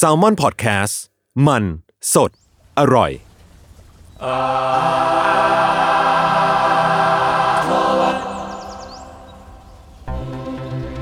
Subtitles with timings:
[0.00, 0.94] s a l m o n PODCAST
[1.46, 1.64] มัน
[2.14, 2.30] สด
[2.78, 3.10] อร่อย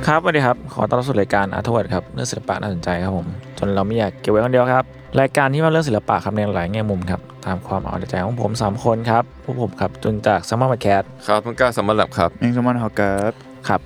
[0.06, 3.26] ครับสวัสดีครับ ขอต้อนรับสู่รายการอาร์ทเวิร์ดครับเรื่องศิลปะน่าสนใจครับผม
[3.58, 4.84] จนเราไม่อยากเก็บไว้คนเดียวครับ
[5.20, 13.80] รายการที่มาเรื่องศิลปะครับในหลายแง่มุมครับ ตามความเอาใจของผมสามคนครับพวกผมครับจุนจากซัมเมอร์มาแคทครับมันกล้าสมัครแลบครับเองสมอนฮอกเกิร์ครับ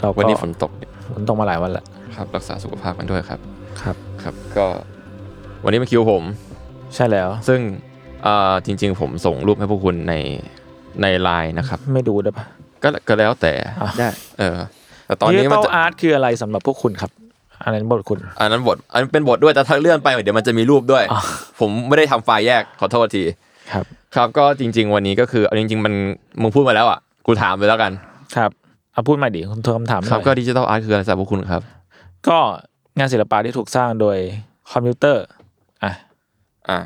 [0.00, 0.70] เราก็วันนี้ฝนตก
[1.14, 1.84] ฝนตกมาหลายวันแล้ว
[2.16, 3.40] ครับรักษาสุขภาพกันด้วยครับ
[3.82, 4.66] ครับครับ ก็
[5.64, 6.22] วันนี้เป็นคิวผม
[6.94, 7.60] ใช่แล้ว ซึ่ง
[8.26, 10.14] อ่าจริง ๆ ผมส่งรูปให้พวกคุณใน
[11.02, 12.44] ในไลน์นะครับ ไม่ดูได้ปะ
[12.82, 13.52] ก็ก็แล้วแต่
[13.98, 14.08] ได้
[14.38, 14.58] เออ
[15.06, 17.10] แต่ตอนดินี้จิมัตนอลจะอาร์ตคืออะไรสำหรับพวกคุณครับ
[17.64, 21.20] อันนั้นบทคุณ อันนั้นบทอันนเป็นบทด้วยแต่ถ้าเลื่อนไปเดี๋ยวมันจะมีรูปด้วยอ๋อ
[21.60, 23.22] ผมไม่ได้ทำไฟล์แยกขอโทษที
[23.72, 23.84] ครับ
[24.16, 25.94] ครับก็จริง ๆ วันนี้ก็คือเอาจริง ๆ มัน
[26.40, 27.92] มึงพูดมาแล้วอะกูถามเลยแล้วกัน
[28.36, 28.50] ครับ
[29.00, 31.62] เอาพูดมาดิคุณทวนคำถามหครับน่อยก็ดิจิทัลอาร์ตคืออะไรสำหรับพวกคุณครับ
[32.28, 32.38] ก็
[32.98, 34.16] งานศิลปะที่ถูกสร้างโดย
[34.72, 35.24] คอมพิวเตอร์
[35.84, 35.92] อะ
[36.68, 36.78] อะ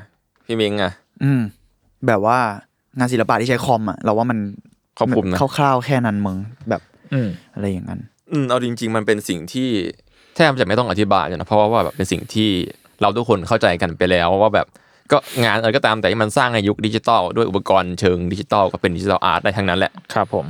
[0.45, 1.41] พี่มิงอะ อืม
[2.07, 2.39] แบบว่า
[2.99, 4.39] งานศิลปะที่ใช้คอมอะเราว่ามัน
[4.99, 6.37] ครอบคลุมนะคร่าวๆแค่นั้นมึง
[6.69, 8.01] แบบ อืมอะไรอย่างนั้น
[8.33, 9.69] อืมเอาจริง ๆ มันเป็นสิ่งที่
[10.35, 12.51] แทบจะไม่ต้องอธิบายเลยนะเพราะว่าแบบเป็นสิ่งที่
[13.01, 14.67] เราทุกคนเข้าใจกันไปแล้วว่าแบบ
[15.13, 20.47] ก็งานอะไรก็ตามแต่ที่มันสร้างในยุคดิจิตอลด้วยอุปกรณ์เชิงดิจิตอลก็เป็น digital art ได้ทั้งนั้นแหละ ครับผม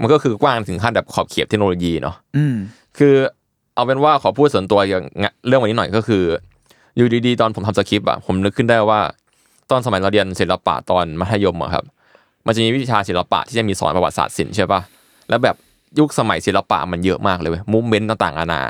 [0.00, 2.54] มันก็คือกว้างถึงขั้นแบบขอบเขตเทคโนโลยีเนาะอืม
[2.98, 3.14] คือ
[3.74, 6.22] เอาเป็นว่าขอพูดส่วนตัวอย่างงะเรื่องวันนี้หน่อยก็คือ
[6.96, 9.00] อยู่ดีๆ ตอนผมทำสคริปต์อะผมนึกขึ้นได้ว่า
[9.70, 11.84] ตอนสมัยเราเรียนศิลปะตอนมัธยมอะครับ
[12.46, 14.80] มันจะมีวิชาศิลปะที่จะมีสอนประวัติศาสตร์ศิลป์ใช่ปะ
[15.28, 15.56] แล้วแบบ
[15.98, 18.62] ยุคสมัยศิลปะมันเยอะมากเลยเว้ย movement ต่างๆนานา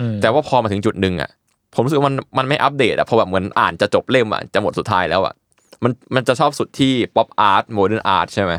[0.00, 1.30] อืมแต่ว่าพอมาถึงจุดหนึ่งอะ
[1.74, 5.34] ผมรู้สึกว่ามันมันไม่อัปเดตอะเพราะแบบเหมือนอ่านจะจบเล่มอะจะหมดสุดท้ายแล้วอะ
[5.84, 8.52] มันมันจะจบสุดที่ pop art modern art ใช่ไหม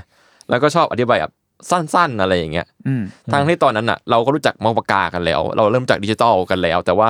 [0.50, 1.34] แล้วก็ชอบอธิบายแบบ
[1.70, 7.10] สั้น ๆ อะไรอย่างเงี้ยอืมทั้งที่ตอนนั้นอะ เราก็รู้จักเมาส์ปากกากันแล้ว เราเริ่มจากดิจิตอลกันแล้ว แต่ว่า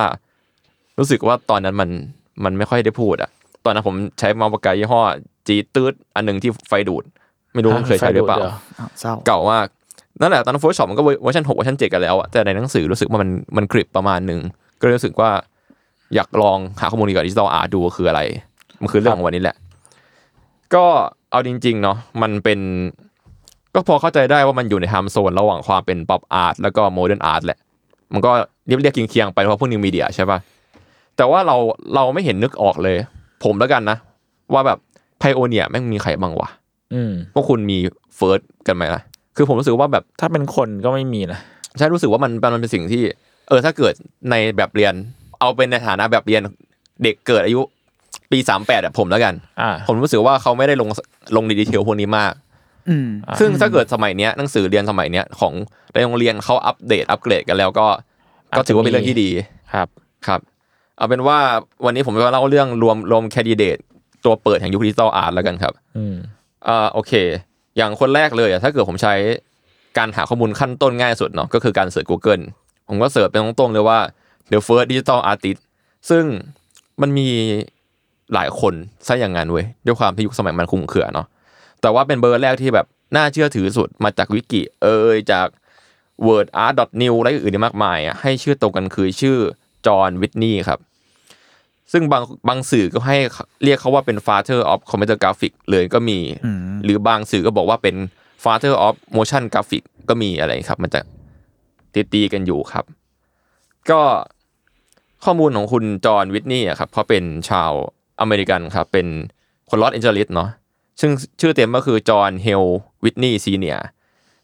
[0.98, 1.90] รู้สึกว่าตอนนั้นมัน
[2.44, 3.30] มันไม่ค่อยได้พูดอะ
[3.64, 5.00] ตอนนั้นผมใช้เมาส์ปากกายี่ห้อ
[5.46, 7.04] จีตืดอันหนึ่งที่ไฟดูด
[7.54, 8.38] ไม่รู้ว่าเคยใช้หรือเปล่า
[8.78, 9.66] อ้าวเศร้าเก่ามาก
[10.20, 14.40] นั่นแหละตอนนั้น Photoshop มันก็เวอร์ชันหกเวอร์ชันเจ็ดกันแล้วอะแต่ในหนังสือรู้สึกว่ามันมันกริบประมาณหนึ่ง
[14.80, 15.30] ก็เลยรู้สึกว่า
[16.14, 18.20] อยากลองหาข้อมูลเกี่ยวกับ digital art ดูว่าคืออะไร
[18.80, 19.56] มันคือเรื่องของวันนี้แหละ
[20.74, 20.84] ก็
[21.30, 22.60] เอาจริง ๆ เนาะมันเป็น
[23.74, 27.58] ก็พอเข้าใจได้ว่ามันอยู่ใน time zone ระหว่างความเป็น pop art แล้วก็ modern art แหละ
[28.12, 28.32] มันก็
[28.66, 30.38] เรียบเรียกเคียงๆไปเพราะพวก new media ใช่ปะ
[31.16, 31.56] แต่ว่าเรา
[31.94, 32.96] เราไม่เห็นนึกออกเลย
[33.44, 33.96] ผมแล้วกันนะ
[34.54, 34.78] ว่าแบบ
[35.18, 36.48] ไพโอเนียแม่งมีใครบ้างวะ
[36.94, 37.78] อืมพวกคุณมี
[38.16, 39.02] เฟิร์สกันไหมล่ะ
[39.36, 41.38] คือผมรู้สึกว่าแบบถ้าเป็นคนก็ไม่มีนะ
[41.78, 43.02] ใช่รู้สึกว่ามันมันเป็นสิ่งที่
[43.48, 43.94] เออถ้าเกิด
[44.30, 44.94] ในแบบเรียน
[45.40, 46.42] เอาเป็นในฐานะแบบเรียน
[47.02, 47.60] เด็กเกิดอายุ
[48.30, 50.88] ปีสามแปดอะผมแล้วกันอ่าผมรู้สึกว่าเขาไม่ได้ลง
[51.36, 52.41] ลงในดีเทลพวกนี้มากอืมอ่า
[53.40, 55.52] ซึ่งถ้าเกิดสมัยเนี้ยหนังสือเรียนสมัยเนี้ยของ
[55.92, 57.86] ในโรงเรียนเขาอัปเดตอัปเกรดกันแล้วก็
[58.56, 59.30] ก็ถือว่าเป็นเรื่องที่ดี
[59.74, 59.88] ครับ
[60.26, 60.40] ครับ
[60.96, 61.38] เอาเป็นว่า
[61.84, 63.76] วันนี้ผมจะเล่าเรื่องรวมรวม candidate
[64.24, 66.16] ตัวเปิดแห่งยุค digital art แล้วกันครับอืม
[66.68, 67.12] อ่าโอเค
[67.76, 69.14] อย่างคนแรกเลยอะถ้าเกิดผมใช้
[69.98, 72.42] การหาข้อมูลขั้นต้นง่ายสุดเนาะก็คือการ search Google
[72.88, 73.98] ผมก็ search ไปตรงๆเลยว่า
[74.50, 75.60] The First Digital Artist
[76.10, 76.24] ซึ่ง
[77.00, 77.28] มันมี
[78.34, 78.74] หลายคน
[79.06, 81.26] ซะอย่างนั้นเว้ยด้วยความที่ยุคสมัยมันคลุมเครือเนาะ
[81.82, 85.48] แต่ว่าเป็นเบอร์แรกที่แบบน่าเชื่อถือสุดมาจากวิกิเอยจาก
[86.26, 89.36] World Art News และอื่นๆมากมายอะให้ชื่อตรงกันคือชื่อ
[89.86, 90.80] John Whitney ครับ
[91.92, 93.16] ซึ่งบางบางสื่อก็ให้
[93.64, 97.96] เรียกเขาว่าเป็น father of computer graphic เลยก็มีอืมหรือบางสื่อก็บอกว่าเป็น
[98.44, 101.00] father of motion graphic ก็มีอะไรครับ มันจะ
[101.94, 102.84] ตีตีๆกันอยู่ครับ
[103.90, 104.00] ก็
[105.24, 107.70] ข้อมูลของคุณ John Whitney อะครับเขาเป็นชาว
[108.20, 109.06] อเมริกันครับ เป็น
[109.70, 110.48] คนลอสแอนเจลิสเนาะ
[111.02, 112.62] ซึ่งชื่อเต็มก็คือ John Hales
[113.04, 113.78] Whitney Senior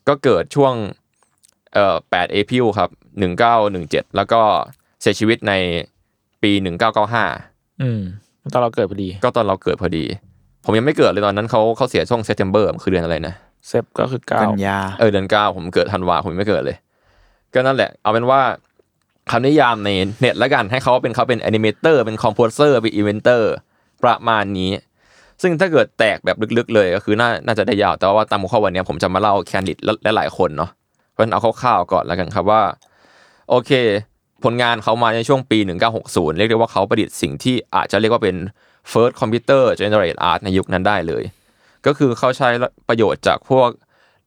[0.08, 0.74] ก็เกิดช่วง
[1.74, 2.90] เอ่อ8 April ครับ
[3.52, 4.40] 1917 แล้วก็
[5.00, 5.52] เสียชีวิตใน
[6.42, 6.50] ปี
[7.16, 8.02] 1995 อืม
[8.52, 10.04] ตอนเราเกิดพอดี ก็ตอนเราเกิดพอดี
[10.64, 13.34] ผมยังไม่เกิดเลยตอนนั้นเขาเขาเสียช่วงเซ p เ e มเบอร์คือเดือนอะไรนะ
[13.68, 16.76] เซฟก็คือเก้ากันยาเออเดือนเก้าผมเกิดธันวาผมยังไม่เกิดเลย
[17.54, 18.40] ก็นั่นแหละ เอาเป็นว่า
[19.30, 23.52] คำนิยามในเน็ตแล้วกันให้เขาเป็นเขาเป็น animator เป็น composer เป็น inventor
[24.02, 24.70] ประมาณนี้
[25.42, 30.70] ซึ่งถ้าเกิดแตกแบบลึกๆ เลยก็คือน่าน่าจะได้ยาว แต่ว่าตามหัวข้อวันนี้ผมจะมาเล่าแคนดิดและหลายคนเนาะ
[31.12, 32.62] เพราะฉะนั้นเอาคร่าวๆก่อนแล้วกันครับว่า
[33.50, 33.70] โอเค
[34.44, 35.58] ผลงานเขามาในช่วงปี
[35.98, 38.36] 1960 เรียกได้ว่าเขาประดิษฐ์สิ่งที่อาจจะเรียกว่าเป็น
[38.92, 41.22] first computer generate art ในยุคนั้นได้เลย
[41.86, 42.48] ก็คือเขาใช้
[42.88, 43.68] ประโยชน์จากพวก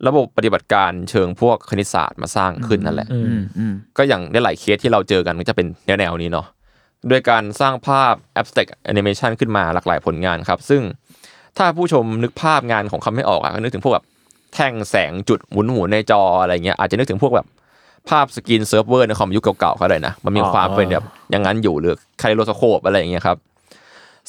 [0.07, 6.47] ระบบปฏิบัติการเชิงพวกคณิตศาสตร์มาสร้างขึ้นนั่นแหละอือืมมอืมก็อย่างในหลายเคสที่เราเจอกันมันจะเป็นแนวๆนี้เนาะ
[7.09, 10.81] ด้วยการสร้างภาพ abstract animation ขึ้นมาหลากหลายผลงานครับ ซึ่ง
[11.57, 14.05] ถ้าผู้ชมนึกภาพงานของเขาไม่ออกอะก็นึกถึงพวกแบบ
[14.53, 17.47] แท่งแสงจุดหมุนหมุนๆในจออะไรเงี้ยอาจจะนึกถึงพวกแบบ
[18.09, 23.37] ภาพ screen saver ในคอมยุคเก่าๆก็ได้นะมันมีความเป็นแบบอย่างนั้นอยู่หรือ kaleidoscope อะไรอย่างเงี้ยครับ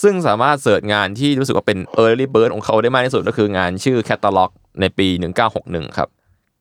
[0.02, 5.08] ซึ่งสามารถ search งานที่รู้สึกว่าเป็น early bird ของเขาได้มากที่สุดก็คืองานชื่อ catalog ในปี
[5.52, 6.08] 1961 ครับ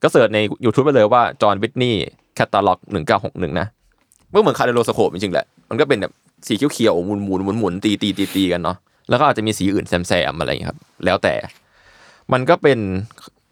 [0.04, 2.02] ก็ search ใน YouTube ไปเลยว่า John Whitney
[2.36, 3.68] Catalog หนึ่งเก้าหกหนึ่งนะ
[4.32, 6.14] เมื่อเหมือน kaleidoscope จริงๆแหละ มันก็เป็นแบบ
[6.48, 8.78] สีเขียวๆหมุนหมุนหมุนหมุนตีตีตีตีกันเนาะ
[9.12, 11.36] แล้วก็อาจจะมีสีอื่นแซมๆอะไรอย่างเงี้ยครับ แล้วแต่
[12.34, 12.80] มันก็เป็น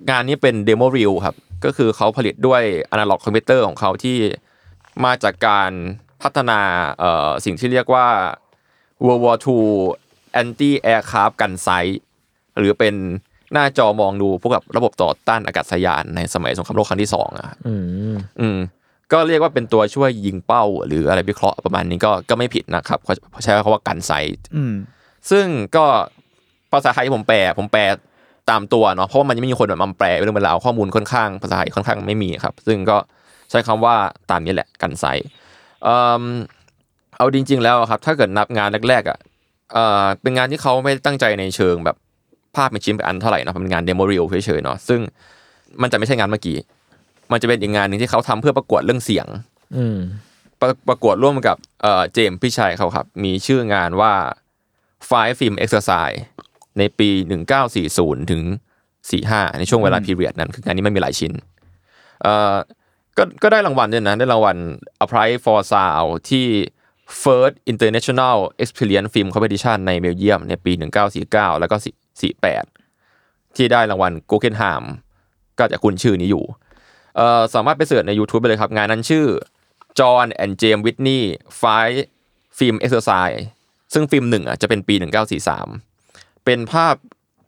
[0.10, 1.36] งานนี้เป็น demo reel ครับ
[1.66, 2.62] ก็คือเขาผลิตด้วย
[2.92, 4.18] analog computer ของเขาที่
[5.06, 5.72] มาจากการ
[6.24, 6.60] พัฒนา
[7.00, 8.08] เอ่อสิ่งที่เรียกว่า
[9.06, 9.60] World War II
[10.42, 11.96] Anti Aircraft Gun Sight
[12.58, 12.96] หรือเป็น
[13.54, 17.76] หน้าจอมองดูพวกกับระบบต่อต้านอากาศยานในสมัยสงครามโลกครั้งที่สองอะอื
[18.14, 18.60] มอืม
[19.12, 24.74] ก็เรียกว่าเป็นตัวช่วยยิงเป้า หรืออะไรวิเคราะห์ประมาณนี้ก็ก็ไม่ผิดนะครับเขาใช้คำว่า gun sight อืม
[25.31, 25.45] ซึ่ง
[25.75, 25.86] ก็
[26.71, 27.81] ภาษาไทยผมแปลผมแปล
[28.50, 32.98] ตามตัวเนาะเพราะว่ามันยังไม่มีคนแบบมาแปลเป็นเรื่องเป็นราวข้อมูลค่อนข้างภาษาไทยค่อนข้างไม่มีครับ ซึ่งก็
[33.50, 33.95] ใช้คำว่า
[34.30, 35.28] ตามนี้แหละ gun sight
[35.83, 36.24] เอ่อ
[37.18, 39.18] เอาจริง ๆ แล้วครับถ้าเกิดนับงานแรกๆอะ
[39.74, 41.95] เอ่อเป็นงานที่เขาไม่ได้ตั้งใจในเชิงแบบ
[42.56, 45.00] ภาพเป็นชิ้นเป็นอันเท่าไหร่เนอะเป็นงาน demo reel เฉยๆเนาะซึ่ง
[45.81, 46.57] มันจะไม่ใช่งานเมื่อกี้
[47.31, 49.27] มันจะเป็นอีกงานหนึ่งที่เขาทำเพื่อประกวดเรื่องเสียง
[49.77, 50.00] อืม
[50.62, 54.13] ประประกวดร่วมกับเอ่อเจมส์พี่ชัยเขาครับ มีชื่องานว่า
[55.10, 56.19] Five Film Exercise
[56.78, 57.10] ในปี
[57.69, 58.44] 1940 ถึง
[59.01, 61.34] 45 ในช่วงเวลาพีเรียดนั้น คืองานนี้ไม่มีหลายชิ้น
[62.22, 62.56] เอ่อ
[63.18, 64.57] ก็ก็ได้รางวัลด้วยนะ ได้รางวัล
[65.04, 66.48] a p p r i z e for Sound ที่
[67.24, 70.72] First International Experience Film Competition ในเบลเยียมในปี
[71.18, 71.75] 1949 แล้วก็
[72.66, 74.84] 48 ที่ได้รางวัล g o g e n h a m
[75.57, 76.46] ก็จะคุ้นชื่อนี้อยู่
[77.16, 79.25] เอ่อสามารถไป search ใน YouTube ไปเลยครับ งานนั้นชื่อ
[80.00, 81.22] John and James Whitney
[81.62, 81.96] Five
[82.57, 83.40] Film Exercise
[83.94, 84.95] ซึ่งฟิล์มหนึ่งอะจะเป็นปี
[85.69, 86.95] 1943 เป็นภาพ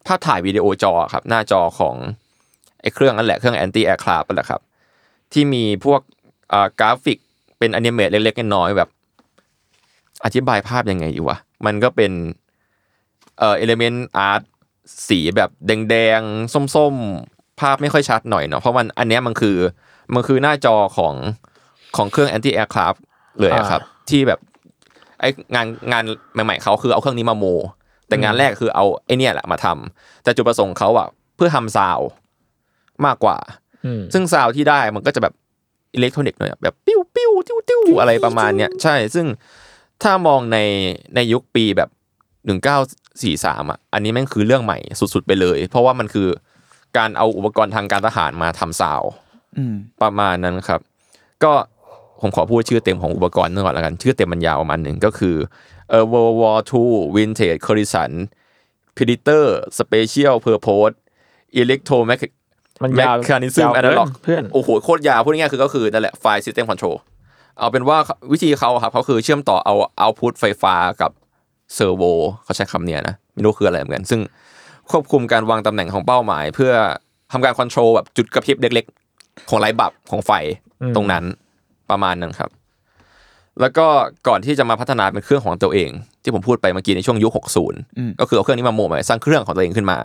[0.07, 1.95] ภาพถ่ายวิดีโอจอครับ หน้าจอของ
[2.81, 4.61] ไอ้เครื่องนั่นแหละเครื่อง anti aircraft นั่นแหละครับ
[5.33, 6.01] ที่มีพวก
[6.53, 7.17] อ่ากราฟิก
[7.59, 8.89] เป็น animate เล็กๆน้อยๆแบบ
[10.25, 12.11] อธิบายภาพยังไงอยู่วะ มันก็เป็น
[13.39, 14.42] เอ่อ element art
[15.07, 15.49] สีแบบ
[15.89, 19.57] แดงๆ ส้มๆ ภาพไม่ค่อยชัดหน่อยเนาะเพราะมันอันเนี้ยมันคือ
[20.13, 21.13] มันคือหน้าจอของ
[21.95, 22.99] ของเครื่อง anti aircraft
[23.39, 24.39] เลยอะครับ ที่แบบ
[25.21, 25.25] ไอ
[25.56, 26.03] งานงาน
[26.33, 27.45] ใหม่ๆเขาคือเอาเครื่องนี้มาโม
[28.07, 32.07] แต่งานแรกคือเอาไอ้เนี่ยแหละมาทำแต่จุดประสงค์เขาอะเพื่อทำ sound
[33.06, 33.38] มากกว่า
[33.85, 35.33] อืมซึ่ง sound ที่ได้มันก็จะแบบ
[35.94, 39.25] อิเล็กทรอนิกส์หน่อยอะแบบปิ้วปิ้วติ้วติ้วอะไรประมาณเนี้ยใช่ซึ่ง
[40.03, 40.57] ถ้ามองใน
[41.15, 41.89] ในยุคปีแบบ
[42.45, 42.77] หนึ่งเก้า
[43.21, 46.27] สี่สามอะอันนี้แม่งคือเรื่องใหม่สุดๆไปเลย เพราะว่ามันคือ
[46.97, 49.12] การเอาอุปกรณ์ทางการทหารมาทำซาวด์
[49.57, 50.81] อืมประมาณนั้นครับ
[51.44, 51.53] ก็
[52.21, 55.35] ผมขอพูดชื่อเต็มของอุปกรณ์นั่นก่อนแล้วกัน ชื่อเต็มมันยาวประมาณหนึ่งก็คือ
[55.89, 56.85] เอ่อ World War II
[57.15, 58.12] Vintage Corison
[58.95, 59.45] Predator
[59.79, 60.95] Special Purpose
[61.62, 62.31] Electromagnetic
[62.83, 66.95] มันยาว Mechanism ยาวเกิน Analog เพื่อนโอ้โหโคตรยาวพูดง่ายๆคือก็คือนั่นแหละ File System Control
[67.57, 67.97] เอาเป็นว่า
[68.31, 71.12] วิธีเขาครับเขาคือเชื่อมต่อเอา output ไฟฟ้ากับ
[71.75, 72.03] servo
[72.43, 74.22] เขาใช้คำเนี้ยนะไม่รู้คืออะไรเหมือนกัน ซึ่ง
[74.91, 76.72] ควบคุมการวางตำแหน่งของเป้าหมาย เพื่อ
[77.31, 78.86] ทำการ control แบบจุดกระพริบเล็ก
[79.17, 80.31] ๆ ของ light bulb ของไฟ
[80.81, 81.24] อืมตรงนั้น
[81.91, 82.50] ประมาณนั้นครับ
[83.62, 83.88] แล้วก็
[84.27, 85.89] ก่อนที่จะมาพัฒนาเป็นเครื่องของตัวเอง
[86.24, 87.31] ที่ผมพูดไปเมื่อกี้ในช่วงยุค
[87.77, 90.00] 60 ก็คือเอาเครื่องนี้มาโมใหม่สร้างเครื่องของตัวเองขึ้นมา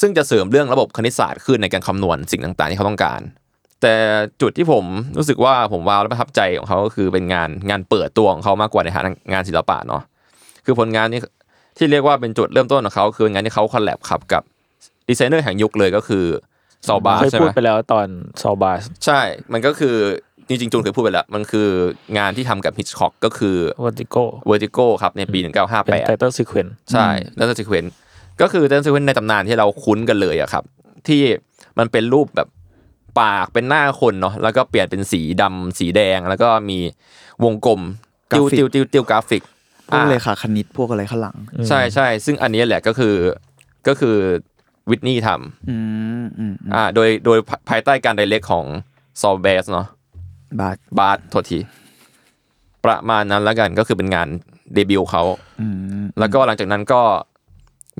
[0.00, 3.20] ซึ่งจะเสริมเรื่องระบบคณิตศาสตร์ขึ้นในการคำนวณสิ่งต่างๆ ที่เขาต้องการ
[3.82, 3.94] แต่
[4.40, 4.84] จุดที่ผม
[5.18, 10.02] รู้สึกว่าผมว้าวและประทับใจของเขาก็คือเป็นงานงานเปิดตัวของเขามากกว่าในฐานะงานศิลปะเนาะ
[10.64, 11.20] คือผลงานนี้
[11.78, 14.42] ที่เรียกว่าเป็นจุดเริ่มต้นของเขา คืองานที่เขา collab ครับกับ
[15.08, 16.24] ดีไซเนอร์แห่งยุคเลยก็คือ
[16.88, 18.06] ซอบาเคยใช่พูไหดมไปแล้วตอน
[18.42, 19.20] Saul Bassใช่
[19.52, 19.96] มันก็คือ
[20.48, 21.68] จริงๆจูนเคยพูดไปแล้ว มันคือ
[22.18, 24.16] งานที่ทำกับ Hitchcock ก็คือ Vertigo
[24.50, 25.58] Vertigo ครับ ในปีเป็นไต
[26.14, 27.92] 1958เ title sequence ใช่แล้วก็ sequence
[28.40, 30.64] ก็คือ title sequence ในตำนานที่เราคุ้นกันเลยอะครับ
[31.08, 31.20] ที่
[31.78, 32.48] มันเป็นรูปแบบ
[33.20, 36.78] ปากเป็นหน้าคนเนาะแล้วก็เปลี่ยนเป็นสีดำสีแดงแล้วก็มี
[37.44, 37.80] วงกลม
[38.30, 39.42] กราฟิกติวติวติวติวกราฟิก
[39.88, 41.36] พวกเลอ่าขาคณิตพวกอะไรข้างหลัง
[41.68, 43.14] ใช่ใช่ซึ่งอันนี้แหละก็คือ
[43.88, 44.16] ก็คือ
[44.90, 45.28] Whitney
[45.68, 45.76] อื
[46.24, 47.38] มอืมอืมำอ่าโดยโดย
[47.68, 48.64] ภายใต้การ direct ของ
[49.20, 49.86] Saul Bass เนาะ
[50.60, 51.58] บาทบาร์โทษที
[52.84, 54.28] ประมาณนั้นแล้วกันก็คือเป็นงาน
[54.74, 55.22] เดบิวต์เขา
[55.60, 55.66] อื
[56.02, 57.00] มแล้วก็หลังจากนั้นก็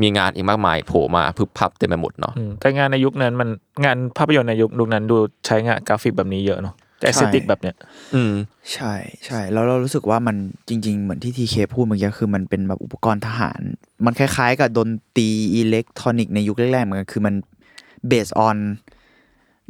[0.02, 3.48] มีงานอีกมากมายโผล่มาพึบพับเต็มไปหมดเนาะอืมแต่งานในยุคนั้นมัน
[3.84, 7.76] งานภาพยนตร์ในยุคยุคนั้นดูใช้งานกราฟิกแบบนี้เยอะเนาะแต่ aesthetic แบบเนี้ย
[8.14, 8.32] อืม
[8.74, 8.94] ใช่
[9.26, 10.36] ใช่แล้วเรารู้สึกว่ามัน
[10.68, 13.60] จริง ๆ เหมือนที่ทีเคพูดเมื่อกี้คือมันเป็นแบบอุปกรณ์ทหาร
[14.04, 17.34] มันคล้าย ๆ กับดนตรีอิเล็กทรอนิกส์ในยุคแรกๆเหมือนกันคือมัน
[18.08, 18.56] เบสออน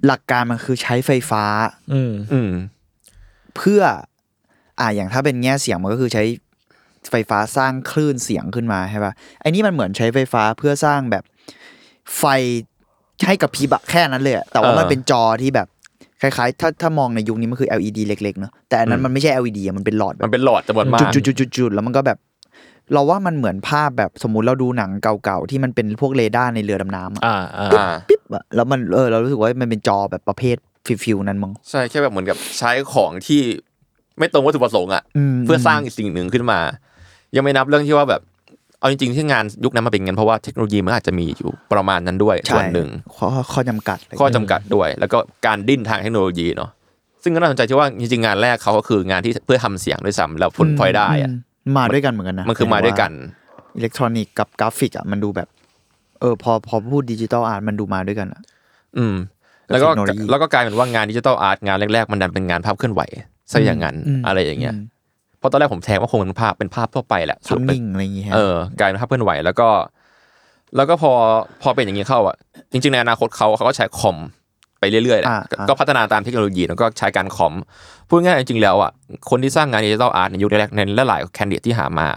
[0.07, 1.45] หลักการมันคือใช้ไฟฟ้า
[1.93, 2.52] อืมอืม
[3.57, 3.83] เพื่อ
[4.81, 6.25] อ่าอย่างถ้าเป็นแง่เสียงมันก็คือใช้
[7.11, 11.25] ไฟฟ้าสร้างคลื่นเสียงขึ้นมาใช่ปะไอ้นี่มันเหมือนใช้ไฟฟ้าเพื่อสร้างแบบ
[12.19, 12.25] ไฟ
[13.26, 15.69] ให้กับพริบอะแค่นั้นเลยอะแต่ว่าเออมันเป็นจอที่แบบ
[16.23, 22.19] คล้ายๆ ถ้าถ้ามองในยุคนี้มันคือ LED เล็กๆเนอะแต่อันนั้นอืมมันไม่ใช่ LED อะมันเป็นหลอดแบมับนเป็นหลอดจำนวนมากจุดจุดจุดจุดๆๆๆๆแล้วมันก็แบบ
[22.92, 30.57] เราว่ามันเหมือนภาพแบบสมมุติเราดูหนังเก่าๆที่มันเป็นพวกเรดาร์ในเรือดำน้ำอะอ่าอ่าอ่าปิ๊บอะแล้วมันเออเรารู้สึกว่ามันเป็นจอแบบประเภท
[31.04, 33.40] ฟิลๆนั้นมั้ง ใช่แค่แบบเหมือนกับใช้ของที่
[34.18, 35.02] ไม่ตรงวัตถุประสงค์อะ
[35.33, 36.61] มเพื่อสร้างอีกสิ่งหนึ่งขึ้นมา
[37.37, 38.21] ยังไม่นับเรื่องที่ว่าแบบ
[38.78, 46.71] เอาจริงๆที่งานยุคนั้นมาเป็นเงินเพราะว่าเทคโนโลยีมันอาจจะมีอยู่ประมาณนั้นด้วยใช่ส่วนหนึ่ง ข้อข้อจำกัดะไรข้อจำกัดด้วย แล้วก็การดิ้นทางเทคโนโลยีเนาะ
[47.23, 51.33] ซึ่งก็น่าสนใจที่ว่าจริงๆงานแรกเขาก็คืองานที่เพื่อทำเสียงด้วยซ้ำแล้วผลพลอยได้อะม
[51.76, 53.10] มาด้วยกันเหมือนกันนะมันคือมาด้วยกัน
[53.76, 55.48] อิเล็กทรอนิกส์กับกราฟิกอะมันดูแบบ
[56.20, 58.40] เออ พอพอพูด digital art มันดูมาด้วยกันอะ
[58.98, 59.14] อืม
[59.70, 63.02] แล้วก็เทคโนโลยีแล้วก็กลายเป็นว่างาน digital art งานแรกๆ มันดันเป็นงานภาพเคลื่อนไหว
[63.52, 64.78] ซะอย่างนั้นมอะไรอย่างเงี้ยม
[65.38, 69.68] เพราะตอนแรกผมแทงว่าคงเป็นภาพเป็นภาพทั่วไปแหละภาพนิ่งอะไรอย่างเงี้ยเออกลายเป็นภาพเคลื่อนไหวแล้วก็
[70.76, 71.12] แล้วก็พอ
[71.62, 72.37] พอเป็นอย่างนี้เข้าอะ
[72.72, 74.16] จริงๆในอนาคตเขาเขาก็ใช้คอม
[74.80, 77.54] ไปเรื่อยๆแหละอ่าก็อ่าก็พัฒนาตามเทคโนโลยีแล้วก็ใช้การคอม
[78.08, 78.90] พูดง่ายๆจริงๆแล้วอะ
[79.30, 82.08] คนที่สร้างงานดิจิทัลอาร์ตในยุคแรกๆในหลายๆแคนดิเดตที่หามา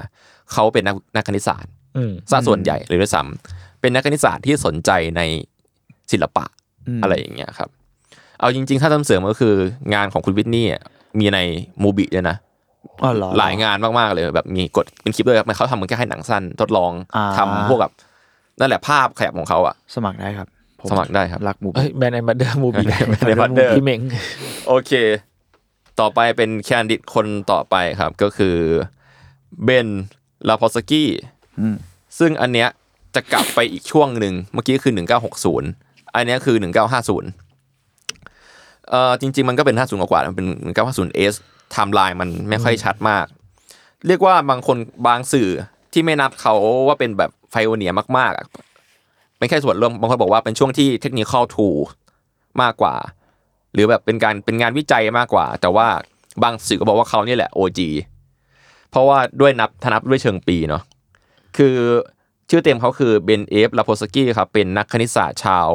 [0.53, 5.21] เขาเป็นนักนักคณิตศาสตร์อืมซะส่วนใหญ่เลยด้วยซ้ำเป็นนักคณิตศาสตร์ที่สนใจใน
[6.11, 6.45] ศิลปะ
[6.97, 7.69] มอะไรอย่างเงี้ยครับ
[8.39, 9.53] เอาจริง ๆ ถ้าทำเสริมก็คือ
[9.93, 10.83] งานของคุณวิทนี่อะ
[11.19, 11.39] มีใน
[11.81, 12.37] มูบิด้วยนะ
[13.03, 17.91] อ๋อเหรอหลายงานมากๆเลยแบบมีกดเป็นคลิปด้วยครับมันเขาทำเหมือนแค่ให้หนังสั้นทดลองอ่าทำพวกแบบ
[18.59, 22.83] นั่นแหละภาพขยับของเขาอะ สมัครได้ครับผ สมัครได้ครับรักหมูเอ้ยแบรนด์ไอบัตเดอร์มูบี
[23.27, 24.01] Band and Butter พี่เม้ง
[24.67, 24.91] โอเค
[25.99, 28.55] ต่อไปเป็นแคนดิดคนต่อไปครับ ก็คือ
[29.63, 29.87] เบน
[30.47, 31.09] ลาพอสกี้
[31.59, 31.75] อืม
[32.19, 32.69] ซึ่งอันเนี้ย
[33.15, 34.93] จะกลับไปอีกช่วงหนึ่งเมื่อกี้คือ
[35.53, 36.57] 1960อันเนี้ยคือ
[37.51, 41.33] 1950เอ่อจริง ๆ มันก็เป็น50กว่าๆมันเป็น 1950S
[41.71, 43.25] ไทม์ไลน์มันไม่ค่อยชัดมาก
[44.07, 45.49] เรียกว่าบางคนบางสื่อ
[45.93, 46.53] ที่ไม่นับเขา
[46.87, 48.45] ว่าเป็นแบบ pioneer มากๆอะ
[49.41, 51.67] เป็นแค่ส่วนริ่มบางคนบอกว่าเป็นช่วงที่ technical tool
[52.61, 52.95] มากกว่า
[53.73, 55.87] หรือแบบเป็นการเป็นงานวิจัยมากกว่า แต่ว่า
[56.43, 57.79] บางสื่อก็บอกว่าเขานี่แหละ OG
[58.91, 60.83] เพราะว่าด้วยนับทนับด้วยเชิงปีเนาะ
[61.57, 61.75] คือ
[62.49, 63.69] ชื่อเต็มเขาคือ Ben F.
[63.77, 65.67] Laposky ครับเป็นนักคณิตศาสตร์ชาว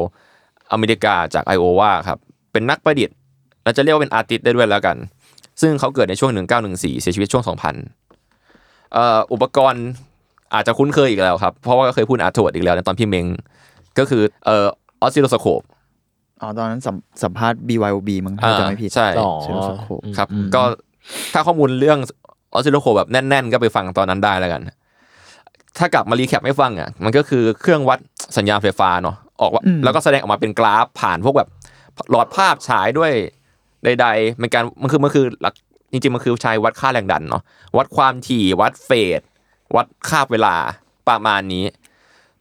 [0.72, 2.18] อเมริกาจากไอโอวาครับ
[2.52, 3.16] เป็นนักประดิษฐ์
[3.64, 4.96] เราจะเรียกว่าเป็น artist ได้ด้วยแล้วกัน
[5.60, 6.30] ซึ่งเขาเกิดในช่วง
[6.66, 7.44] 1914 เสียชีวิตช่วง
[8.12, 9.84] 2000เอ่ออุปกรณ์
[10.54, 13.26] อาจจะคุ้นเคยอีกแล้วครับ เพราะว่าเคยพูดอาร์ทวดอีกแล้วในตอนพี่เมง
[13.98, 14.66] ก็คือเอ่อ
[15.00, 15.62] ออสซิโลสโคป
[16.40, 20.62] อ๋อตอนนั้นสัมสัมภาษณ์ BYOB มั้งถ้าจะไม่ผิดใช่อ๋อเซลล์สโคปครับ ก็
[21.32, 21.98] ถ้าข้อมูลเรื่อง
[22.52, 24.62] ออสซิโลโคแบบแน่น ๆ ก็ไปฟังตอนนั้นได้แล้วกัน
[25.78, 27.98] ถ้ากลับมา recap ให้ฟังอะมันก็คือเครื่องวัด
[28.36, 31.48] สัญญาณไฟฟ้าเนาะออกว่าอืมแล้วก็แสดงออกมาเป็นกราฟผ่านพวกแบบ
[32.10, 33.12] หลอดภาพฉายด้วย
[33.84, 35.54] ใดๆเป็นการมันคือมันคือหลัก
[35.92, 37.42] จริงๆมันคือใช้วัดค่าแรงดันเนาะ
[37.76, 39.20] วัดความถี่วัดเฟส
[39.74, 40.54] วัดคาบเวลา
[41.08, 41.64] ประมาณนี้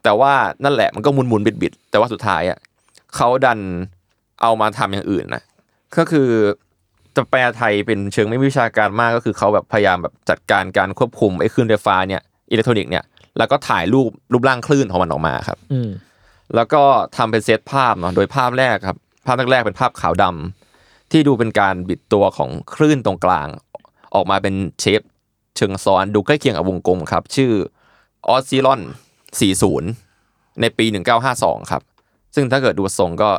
[0.03, 2.58] แต่ว่านั่นแหละมันก็หมุนๆบิดๆแต่ว่าสุดท้ายอะ
[3.15, 3.60] เขาดัน
[4.41, 5.44] เอามาทำอย่างอื่นนะ
[5.98, 6.29] ก็คือ
[7.15, 13.03] จะแปลไทยเป็นเชิงไม่วิชาการมากก็คือเขาแบบพยายามแบบจัดการการควบคุมไอ้คลื่นไฟฟ้าเนี่ยอิเล็กทรอนิกส์เนี่ย
[13.38, 15.89] แล้วก็ถ่ายรูปรูปร่างคลื่นของมันออกมาครับอืม
[16.55, 16.84] แล้วก็
[17.17, 23.48] ทำเป็นเซตภาพเนาะโดยภาพแรกครับ ภาพแรกๆเป็นภาพขาวดำที่ดูเป็นการบิดตัวของคลื่นตรงกลาง
[24.15, 25.01] ออกมาเป็น shape
[25.57, 27.51] เชิงซ้อนดูใกล้เคียงกับวงกลมครับ ชื่อ
[28.27, 28.81] Oscillon
[29.85, 30.85] 40 ในปี
[31.29, 31.81] 1952 ครับ
[32.35, 33.29] ซึ่งถ้าเกิดดูทรงก็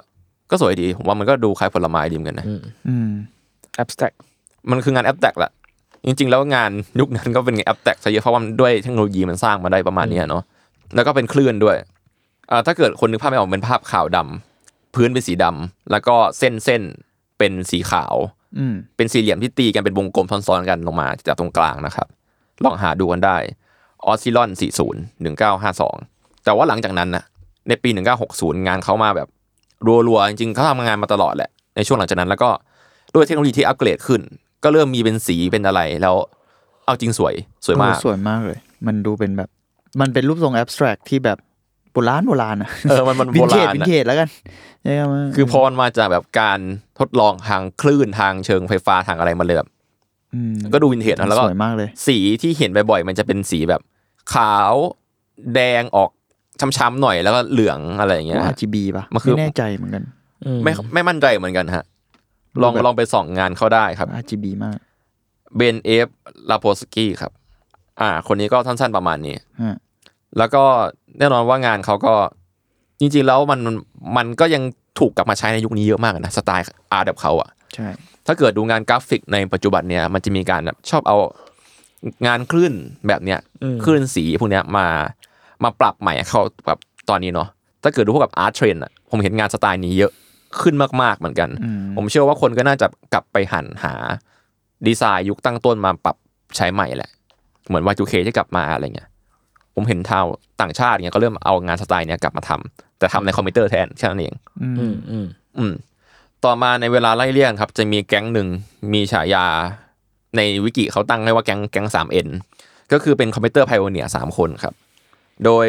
[0.50, 2.46] ก็สวยดี ผมว่ามันก็ดูคล้ายผลไม้ดีเหมือนกันนะ
[2.88, 3.11] อืม
[3.82, 4.16] abstract
[4.70, 5.52] มันคืองาน abstract แหละ
[6.06, 6.70] จริง ๆ แล้วงาน
[7.00, 10.42] ยุคนั้นก็เป็นงาน abstract ซะเยอะเพราะว่ามันด้วยเทคโนโลยีมันสร้างมาได้ประมาณเนี้ยเนาะ
[10.94, 11.76] แล้วก็เป็นคลื่นด้วย
[12.50, 16.82] อ่าถ้าเกิดคนนึกภาพไม่ออกเป็นภาพขาวดำพื้นเป็นสีดำแล้วก็เส้นเส้น
[17.38, 18.36] เป็นสีขาวอืม
[18.96, 22.06] เป็นสี่เหลี่ยมที่ตีกันเป็นวงกลมซ้อนๆกันลงมาจากตรงกลางนะครับ
[22.64, 23.36] ลองหาดูกันได้
[24.04, 24.50] ออสซิลอน
[25.26, 27.24] 40 1952 แต่ว่าหลังจากนั้นนะ
[27.68, 27.90] ในปี
[28.28, 29.28] 1960 งานเขามาแบบ
[30.08, 32.50] รัวๆ จริงๆเขาทำงานมาตลอดแหละ ในช่วงหลังจากนั้นแล้วก็
[33.14, 34.20] ด้วยเทคโนโลยีที่อัปเกรดขึ้น
[34.62, 36.14] ก็เริ่มมีเป็นสีเป็นอะไรแล้ว
[36.86, 37.34] เอาจริงสวย
[37.66, 39.48] สวยมากโอ้สวยมากเลย มันดูเป็นแบบ
[40.00, 41.38] มันเป็นรูปทรงแอบสแตรกที่แบบ
[41.96, 44.28] โบราณโบราณอะเออมันมันวิโบนเทราจณวินอะเทจแล้วกัน
[44.82, 46.58] ใช่ไหมคือพอมันมาจากแบบการ
[46.98, 49.68] ทดลองทางคลื่นทางเชิงไฟฟ้าทางอะไรมาเลยแบบ
[50.52, 53.80] มก็ดูวินเทจนะแล้วก็สวยมากเลย สีที่เห็นบ่อยๆมันจะเป็นสีแบบ
[54.34, 54.74] ขาว
[55.54, 56.10] แดงออก
[56.78, 60.02] ช้ำๆหน่อยแล้วก็เหลืองอะไรอย่างเงี้ยว่าฮะ RGB ป่ะมันคือไม่แน่ใจเหมือนกัน
[60.44, 61.84] อืมไม่ไม่มั่นใจเหมือนกันฮะ
[62.62, 64.76] ลองแบบลองไปส่องงานเขาได้ครับ RGB มาก
[65.56, 66.08] Ben F.
[66.50, 67.32] Laposky ครับ
[68.00, 69.76] อ่า คนนี้ก็สั้นๆประมาณนี้ฮะ
[70.38, 70.64] แล้วก็
[71.19, 72.14] แน่นอนว่างานเขาก็
[73.00, 73.61] จริงๆแล้วมัน
[74.16, 74.62] มันก็ยัง
[74.99, 77.88] ถูกกลับมาใช้ในยุคนี้เยอะมากนะสไตล์ art แบบเขาอะใช่
[78.26, 81.16] ถ้าเกิดดูงานกราฟิกในปัจจุบันเนี่ยมันจะมีการแบบชอบเอา
[82.26, 82.75] งานคลื่น
[83.09, 84.87] แบบเนี้ยอืมคลื่นสีพวกเนี้ยมา
[85.64, 86.78] มาปรับใหม่เข้าแบบ
[87.11, 87.49] ตอนนี้เนาะ
[87.83, 90.12] ถ้าเกิดดูพวกกับ art trend อะผมเห็นงานสไตล์นี้เยอะ
[90.61, 93.95] ขึ้นมากๆเหมือนกันอืมผมเชื่อว่าคนก็น่าจะกลับไปหันหา
[94.87, 96.16] ดีไซน์ยุคตั้งต้นมาปรับ
[96.57, 97.11] ใช้ใหม่แหละ
[97.66, 99.09] เหมือน Y2K ที่กลับมาอะไรเงี้ย
[99.76, 100.26] ผมเห็นทาง
[100.61, 105.26] ต่างชาติเนี่ยก็เริ่มเอางานสไตล์เนี้ยกลับมาทำแต่ทำในคอมพิวเตอร์แทนแค่นั้นเองอืมอืมอืม
[105.59, 105.73] อืม
[106.45, 108.49] ต่อมาในเวลาไล่เลี่ยกันครับ จะมีแก๊งหนึ่ง
[108.92, 109.47] มีฉายา
[110.37, 112.28] ในวิกิเขาตั้งให้ว่าแก๊งแก๊งสาม N
[112.92, 114.75] ก็คือเป็น computer pioneer สามคนครับ
[115.45, 115.66] โดย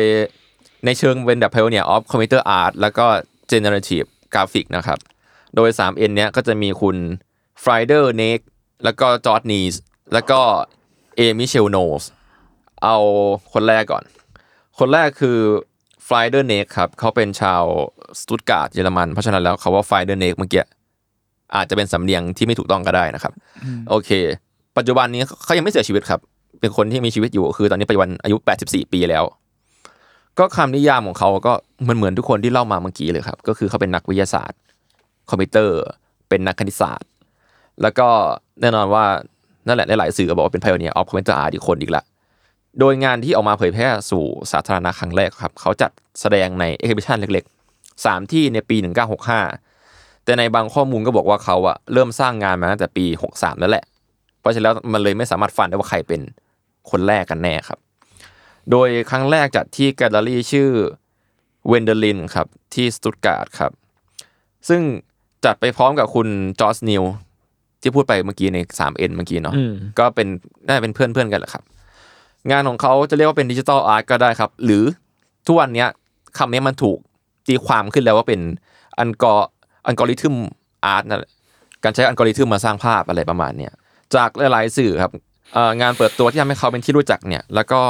[0.85, 3.05] ในเชิงเป็นแบบ pioneer of computer art แล้วก็
[3.49, 4.99] generative graphic นะครับ
[5.55, 6.97] โดย 3N เนี้ยก็จะมีคุณ
[7.63, 8.39] Frieder Nake
[8.83, 9.75] แล้วก็ Georg Nees
[10.13, 10.39] แล้วก็
[11.17, 11.19] A.
[11.19, 12.03] Michael Noll
[12.83, 12.97] เอา
[13.53, 14.03] คนแรกก่อน
[14.79, 15.37] คนแรกคือ
[16.07, 17.63] Frieder Nake ครับเขาเป็นชาว
[18.19, 20.63] สตุตการ์ตเยอรมันเพราะฉะนั้นแล้วเขาว่า Frieder Nake เมื่อกี้
[21.55, 23.33] อาจจะเป็นสำเนียงที่ไม่ถูกต้องก็ได้นะครับ
[23.89, 24.09] โอเค
[24.77, 26.19] ปัจจุบันนี้เขายังไม่เสียชีวิตครับ
[26.59, 29.23] เป็นคนที่มีชีวิตอยู่คือ ตอนนี้ปัจจุบันอายุ 84 ปีแล้ว
[30.39, 31.53] ก็คำนิยามของเขาก็
[31.83, 34.59] เหมือนเหมือนทุกคนที่เล่ามาเมื่อกี้เลยครับ ก็คือเขาเป็นนักวิทยาศาสตร์
[35.29, 35.75] คอมพิวเตอร์
[36.29, 37.09] เป็นนักคณิตศาสตร์
[37.81, 38.07] แล้วก็
[38.61, 39.05] แน่นอนว่า
[39.67, 42.03] นั่นแหละหลายๆสื่อก็บอกว่าเป็น pioneer of computer art อีกคนอีกละ
[42.79, 48.77] โดยงานที่ออกมาเผยแพร่สู่สาธารณะครั้งแรกครับ เขาจัดแสดงใน exhibition เล็กๆสามที่ในปี
[49.51, 53.05] 1965 แต่ในบางข้อมูลก็บอกว่าเขาอะเริ่มสร้างงานมาตั้งแต่ปี
[53.35, 53.85] 63แล้วแหละ
[54.39, 56.21] เพราะฉะนั้นแล้วมันเลยไม่สามารถฟันได้ว่าใครเป็น
[56.89, 57.79] คนแรกกันแน่ครับ
[58.71, 60.69] โดยครั้งแรกจัดที่แกลเลอรี่ชื่อ
[61.67, 63.71] Wendelin ครับที่สตุตการ์ตครับ
[64.69, 64.81] ซึ่ง
[65.45, 66.27] จัดไปพร้อมกับคุณ
[66.59, 67.03] Georg Nees
[67.81, 70.27] ที่พูดไปเมื่อกี้ใน 3N เมื่อกี้เนาะอืมก็เป็น
[70.65, 71.63] น่าจะเป็นเพื่อนเพื่อนๆกันแหละครับ
[72.51, 74.83] งานของเขาจะเรียกว่าเป็น digital art ก็ได้ครับ หรือ
[75.47, 75.85] ทุกวันนี้
[76.37, 76.97] คำนี้มันถูก
[77.47, 78.41] ตีความขึ้นแล้วว่าเป็น
[78.99, 79.35] อัลกอ
[79.85, 80.35] อัลกอริทึม
[80.85, 81.31] art นั่นแหละ
[81.83, 83.73] การใช้อัลกอริทึมมาสร้างภาพอะไรประมาณเนี้ย
[84.15, 85.11] จากหลายๆสื่อครับ
[85.81, 87.81] งานเปิดตัวที่ทำให้เขาเป็นที่รู้จักเนี่ย แล้วก็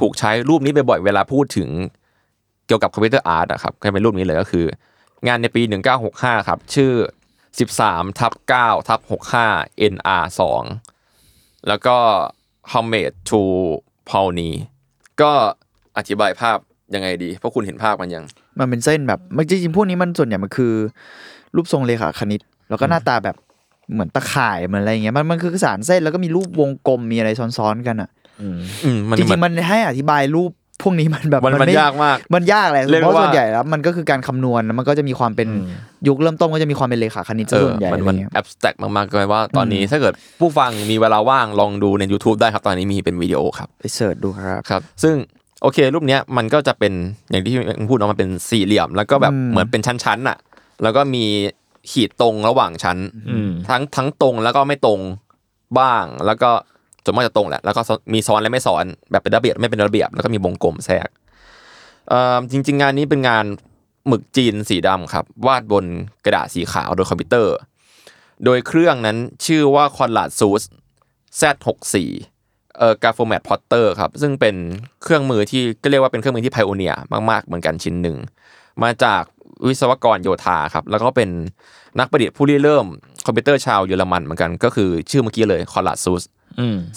[0.00, 1.68] ถูกใช้รูปนี้บ่อยๆเวลาพูดถึง
[2.66, 4.66] เกี่ยวกับ computer art อะครับก็เป็นรูปนี้เลยก็คือ
[5.26, 5.62] งานในปี
[6.04, 6.92] 1965 ครับ ชื่อ
[7.56, 9.00] 13ทับ9ทับ
[9.42, 10.24] 65 NR
[10.94, 11.96] 2 แล้วก็
[12.72, 13.40] Homemade to
[14.10, 14.50] p a u n y
[15.20, 15.32] ก็
[15.98, 16.58] อธิบายภาพ
[16.94, 18.24] ยังไงดี เพราะคุณเห็นภาพมันยัง
[18.58, 20.72] มันเป็นเส้นแบบมันจริงๆพวกนี้มันส่วนใหญ่มันคือ
[21.54, 23.36] รูปทรงเลขาคณิต แล้วก็หน้าตาแบบ
[23.92, 35.66] เหมือนตะข่ายเหมือนอะไรอย่างเงี้ยมันมันคือสารเส้นแล้วก็มีรูปวงกลมมีอะไรซ้อนๆกันอะอืมอืมมันจริงๆมันให้อธิบายรูปพ วกนี้มันแบบมันมันไยากมาก มันยากแหละเรียกเพราะว่าส่วนใหญ่แล้วมันก็คือการคำนวณแล้วมันก็จะมีความเป็นอืม
[36.08, 45.14] ยุคเริ่มต้นก็จะมีความเป็นเลขาคณิตซะเออส่วนใหญ่มันอะไรมันเงี้ย abstract มากๆเลยว่าตอนนี้ถ้าเกิดผู้ฟังมีเวลาว่างลองดูใน YouTube ได้ครับตอนนี้มีเป็นวิดีโอครับไป search ดูครับครับ ซึ่ง
[45.62, 46.92] โอเครูปเนี้ยมันก็จะเป็น
[47.30, 47.54] อย่างที่
[47.88, 50.38] พูดเนาะมันเป็นสี่เหลี่ยม แล้วก็แบบอืมเหมือนเป็นชั้นๆน่ะ
[50.82, 51.24] แล้วก็มี
[51.90, 52.98] ขีดตรงระหว่างชั้น
[53.30, 55.00] อืมทั้งทั้งตรงแล้วก็ไม่ตรง
[55.78, 56.50] บ้างแล้วก็
[57.06, 57.80] ส่วนมากจะตรงแหละแล้วก็
[58.14, 61.08] มีซ้อนและไม่ซ้อนแบบเป็นระเบียบไม่เป็นระเบียบแล้วก็มีวงกลมแทรก
[62.50, 63.44] จริง ๆ งานนี้เป็นงาน
[64.06, 65.84] หมึกจีนสีดำครับ วาดบน
[66.24, 67.54] กระดาษสีขาวโดยคอมพิวเตอร์
[68.44, 69.16] โดยเครื่องนั้น
[69.46, 70.66] ชื่อว่า c o n r a d SUSE
[71.40, 71.94] Z64
[72.78, 74.56] เอ่อ Graphomat plotter ครับ ซึ่งเป็น
[75.02, 76.94] เครื่องมือที่ก็เรียกว่าเป็นเครื่องมือที่ pioneer
[77.30, 78.16] มาก ๆ เหมือนกันชิ้นหนึ่ง
[78.82, 79.22] มาจาก
[79.66, 81.30] วิศวกรโยธาครับ แล้วก็เป็น
[81.98, 82.86] นักประดิษฐ์ผู้ริเริ่ม
[83.26, 86.22] คอมพิวเตอร์ชาวเยอรมันเหมือนกัน ก็คือชื่อเมื่อกี้เลย Konrad Zuse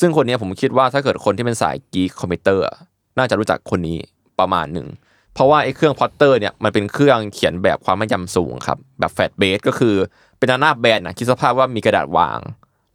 [0.02, 2.76] ซึ่งคนเนี้ยผมคิดว่าถ้าเกิดคนที่เป็นสาย geek คอมพิวเตอร์อะ
[3.18, 3.98] น่าจะรู้จักคนนี้
[4.40, 4.88] ประมาณหนึ่ง
[5.34, 9.96] เพราะว่าไอ้เครื่อง plotter เนี่ยมันเป็นเครื่องเขียนแบบความแม่นยำสูงครับแบบ flatbed ก็คือ
[10.38, 12.40] เป็นหน้าแบนนะคิดสภาพว่ามีกระดาษวาง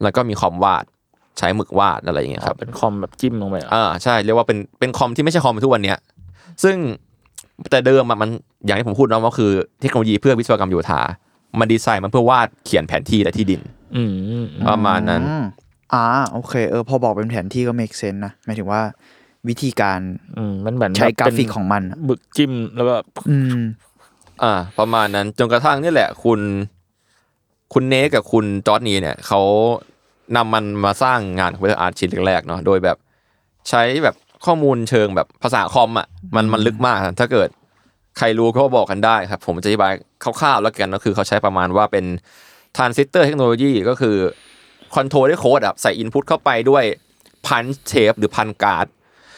[0.03, 0.85] แล้วก็มีคอมวาด
[1.38, 5.98] ใช้หมึกวาดอะไรอย่างเงี้ยครับเป็นคอมแบบจิ้มลงไปเหรออ่าใช่เรียกว่าเป็นเป็นคอมที่ไม่ใช่คอมทุกวันเนี้ย
[6.62, 6.77] ซึ่ง
[7.70, 8.31] แต่เดิมอะมัน
[8.66, 9.50] อย่างที่ผมพูดเนาะว่าคือ
[9.81, 11.00] เทคโนโลยีเพื่อวิศวกรรมโยธา
[11.59, 13.61] มันดีไซน์มันเพื่อวาดเขียนแผนที่และที่ดิน
[13.96, 15.22] อืมอืมประมาณนั้น
[15.92, 18.81] อืมอ่าโอเคเออพอบอกเป็นแผนที่ก็ make sense นะหมายถึงว่า
[19.49, 20.01] วิธีการ
[20.37, 22.94] อืมมันเหมือนใช้แบบกราฟิกเป็นของมันอะหมึกจิ้มแล้วก็
[23.31, 23.62] อืม
[24.42, 26.40] อ่า ประมาณนั้นจนกระทั่งนี่แหละ คุณ
[27.73, 29.40] คุณ Nake กับคุณ Georg Nees เนี่ยเขา
[30.37, 32.97] นำมันมาสร้างงาน computer art ชิ้นแรกๆเนาะโดยแบบ
[33.68, 34.14] ใช้แบบ
[34.47, 37.49] ข้อมูลเชิงแบบภาษาคอมอะมันมันลึกมากถ้าเกิด
[38.18, 39.92] ใครรู้ก็บอกกันได้ครับ ผมจะอธิบาย
[40.23, 42.05] คร่าวๆแล้วกันก็คือเขาใช้ประมาณว่าเป็น
[42.77, 44.16] transistor technology ก็คือ
[44.95, 46.85] control ด้วยโค้ดอะใส่ input เข้าไปด้วย
[47.47, 48.87] punch tape หรือ punch card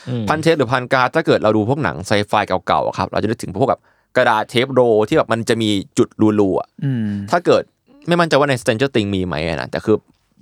[0.08, 2.32] อืม punch tape หรือ punch card ถ้าเกิดเราดูพวกหนังไซไฟ
[2.66, 3.80] เก่าๆอะครับ เราจะนึกถึงพวกแบบ
[4.16, 6.08] กระดาษเทป roll ที่แบบมันจะมีจุด
[6.40, 7.62] รูๆอะอืมถ้าเกิด
[8.08, 9.96] ไม่มั่นใจว่าใน Stranger Things มีไหมอะนะแต่คือ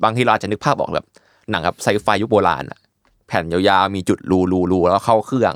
[0.04, 1.06] บางทีเราอาจจะนึกภาพออกแบบ
[1.50, 2.78] หนังแบบไซไฟยุคโบราณอะ
[3.26, 5.54] แผ่นยาวๆมีจุดรูรูรูแล้วเข้าเครื่อง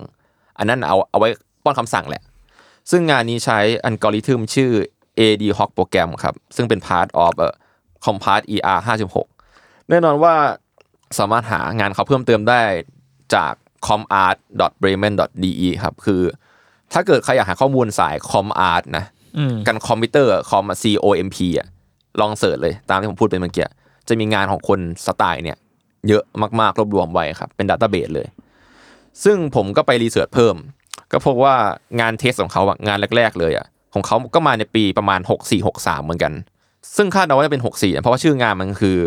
[0.59, 1.29] อันนั้นเอาเอาไว้
[1.65, 2.23] ป้อนคำสั่งแหละ
[2.91, 4.71] ซึ่งงานนี้ใช้อัลกอริทึมชื่อ
[5.19, 7.55] AD Hoc โปรแกรมครับ ซึ่งเป็น part of เอ่อ
[8.05, 9.38] Compart ER 56
[9.91, 10.35] แน่นอนว่า
[11.19, 12.61] สามารถหางานเขาเพิ่มเติมได้
[13.35, 13.53] จาก
[13.87, 16.23] compart.bremen.de ครับ คือ
[16.93, 19.05] ถ้าเกิดใครอยากหาข้อมูลสาย comart นะ
[19.39, 21.69] อืมกันคอมพิวเตอร์คอม C O M P อะ
[22.21, 23.67] ลอง search เลยตามที่ผมพูดไปเมื่อกี้
[24.09, 25.59] จะมีงานของคนสไตล์เนี่ย
[26.09, 26.25] เยอะ
[26.61, 28.27] มากๆรวบรวมไว้ครับ เป็น database เลย
[29.25, 30.57] ซึ่งผมก็ไปรีเสิร์ชเพิ่ม
[31.13, 31.55] ก็พบว่า
[32.01, 36.33] งานเทสของเขาอะงานแรก ๆ เลยอะของเขาก็มาในปีประมาณ 64 63 เหมือนกัน
[36.97, 38.99] ซึ่งคาดเดาว่าจะเป็น 64อะเพราะว่าชื่องานมันคือ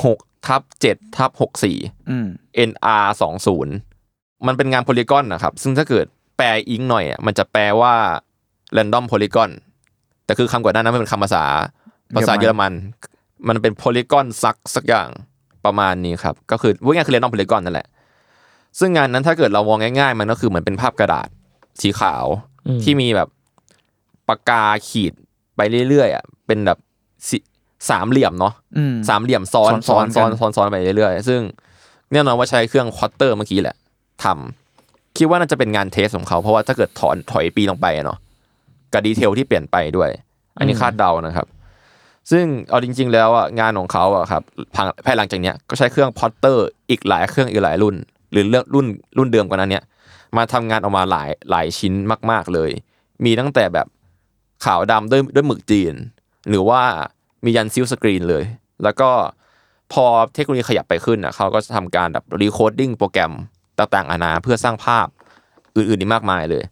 [0.00, 1.30] 6ทับ7ทับ
[1.70, 2.26] 64อืม
[2.70, 7.94] NR 2 0มันเป็นงานโพลีกอนนะครับ ซึ่งถ้าเกิดแปลอิงหน่อยอะมันจะแปลว่า
[8.76, 9.50] random polygon
[10.24, 11.44] แต่คือคำก่อนหน้านั้นมันเป็นคำภาษา
[12.16, 12.74] ภาษาเยเยออรรมัมันน
[13.48, 15.08] มันเป็นโพลีกอนซักสักอย่าง
[15.64, 17.88] ประมาณนี้ครับ ก็คือว่าง่ายคือ random polygon นั่นแหละ
[18.78, 21.28] ซึ่งงานนั้นถ้าเกิดเรามองง่ายๆ มันก็คือเหมือนเป็นภาพกระดาษ
[21.80, 22.26] สีขาว
[22.66, 23.28] อืมที่มีแบบ
[24.28, 25.12] ปากกาขีด
[25.56, 26.78] ไปเรื่อยๆอะเป็นแบบ
[27.82, 31.40] สิสามเหลี่ยมเนาะอืมสามเหลี่ยมซ้อนซ้ซ้ออนนๆกัซ้อนนซ้อนซ้อนไปเรื่อยๆซึ่ง
[32.12, 33.76] แน่นอนว่าใช้เครื่อง plotter เมื่อกี้แหละ
[34.24, 38.18] ทำคิดว่าน่าจะเป็นงาน test ของเขา เพราะว่าถ้าเกิดถอนถอยปีลงไปอะเนาะ
[38.92, 40.10] กับ detail ที่เปลี่ยนไปด้วย
[40.58, 41.46] อันนี้คาดเดานะครับ
[42.30, 44.42] ซึ่งเอาจริง ๆ แล้วอะงานของเขาอะครับ
[44.74, 47.94] ภายภายหลังจากเนี้ยก็ใช้เครื่อง plotter อีกหลายเครื่องอีกหลายรุ่น
[48.32, 48.86] หรือเรื่องรุ่น
[49.18, 49.84] รุ่นเดิมกว่านั้นเนี้ย
[50.36, 51.94] มาทำงานออกมาหลายหลายชิ้น
[52.30, 52.70] มาก ๆเลย
[53.24, 53.86] มีตั้งแต่แบบ
[54.64, 55.94] ขาวดำด้วยด้วยหมึกจีน
[56.48, 56.82] หรือว่า
[57.44, 58.44] มียัน silkscreen เลย
[58.84, 59.10] แล้วก็
[59.92, 63.32] พอเทคโนโลยีขยับไปขึ้นอะเขาก็จะทำการแบบ recoding โปรแกรม
[63.78, 65.06] ต่างๆนานาเพื่อสร้างภาพ
[65.76, 66.64] อื่นๆอีกมากมายเลย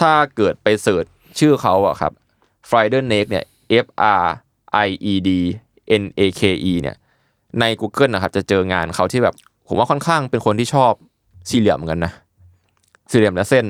[0.00, 1.04] ถ้าเกิดไปเสิร์ช
[1.38, 2.12] ชื่อเขาอะครับ
[2.68, 3.44] Friday Neck เนี่ย
[3.84, 3.86] F
[4.20, 4.24] R
[4.86, 5.30] I E D
[6.02, 6.96] N A K E เนี่ย
[7.60, 9.34] ใน Google นะครับจะเจองานเขาที่แบบ
[9.68, 10.92] ผมว่าค่อนข้างเป็นคนที่ชอบ
[11.50, 12.12] สี่เหลี่ยมกันนะ
[13.10, 13.66] สี่เหลี่ยมและเส้น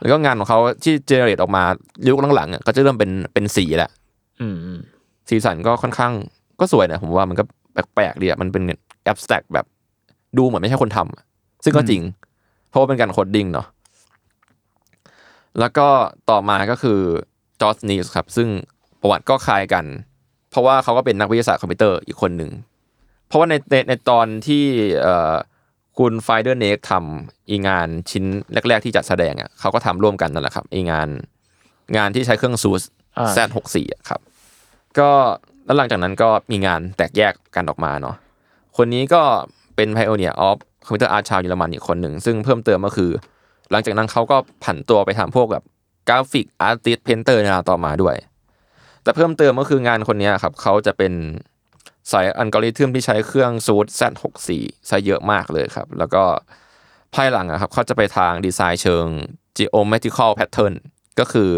[0.00, 1.62] แล้วก็งานของเขาที่เจเนเรตออกมา
[2.08, 3.90] ยุคหลังๆอะก็จะเริ่มเป็นเป็นสีแหละ
[5.28, 6.12] สีสันก็ค่อนข้าง
[6.60, 7.44] ก็สวยนะ ผมว่ามันก็
[7.94, 8.62] แปลกๆดีอะมันเป็น
[9.04, 9.66] แอบสแต็กแบบ
[10.38, 11.22] ดูเหมือนไม่ใช่คนทำอะ
[11.64, 12.02] ซึ่งก็จริง
[12.68, 13.66] เพราะว่าเป็นการ coding เนาะ
[15.60, 15.88] แล้วก็
[16.30, 16.98] ต่อมาก็คือ
[17.60, 18.48] Georg Nees ครับ ซึ่ง
[19.00, 19.84] ประวัติก็คล้ายกัน
[20.50, 22.50] เพราะว่าเขาก็เป็นนักวิทยาศาสตร์คอมพิวเตอร์อีกคนหนึ่ง
[23.26, 24.62] เพราะว่าในในในตอนที่
[25.00, 25.34] เอ่อ
[25.98, 28.24] คุณ Frieder Nake ทำอีงานชิ้น
[28.68, 31.08] แรก ๆ ที่จัดแสดงอะเขาก็ทำร่วมกันนั่นแหละครับอีงาน
[31.96, 32.82] งานที่ใช้เครื่อง Zuse
[33.18, 34.20] อ่า Z หกสี่ครับ
[34.98, 35.10] ก็
[35.64, 38.16] แล้วหลังจากนั้นก็มีงานแตกแยกกันออกมาเนาะ
[38.76, 39.22] คนนี้ก็
[39.76, 43.10] เป็น pioneer of computer art ชาวเยอรมันอีกคนหนึ่ง ซึ่งเพิ่มเติมก็คือ
[43.70, 45.62] หลังจากนั้นเขาก็ผันตัวไปทำพวกแบบ
[46.08, 48.16] graphic artist painter ในเวลาต่อมาด้วย
[49.02, 51.12] แต่เพิ่มเติมก็คืองานคนนี้ครับเขาจะเป็น
[52.10, 54.48] สายอัลกอริทึมที่ใช้เครื่องซูด Z64
[54.88, 56.22] ใช้เยอะมากเลยครับ แล้วก็
[57.14, 59.06] ภายหลังอะครับเขาจะไปทางดีไซน์เชิง
[59.58, 60.74] geometrical pattern
[61.18, 61.50] ก็คือ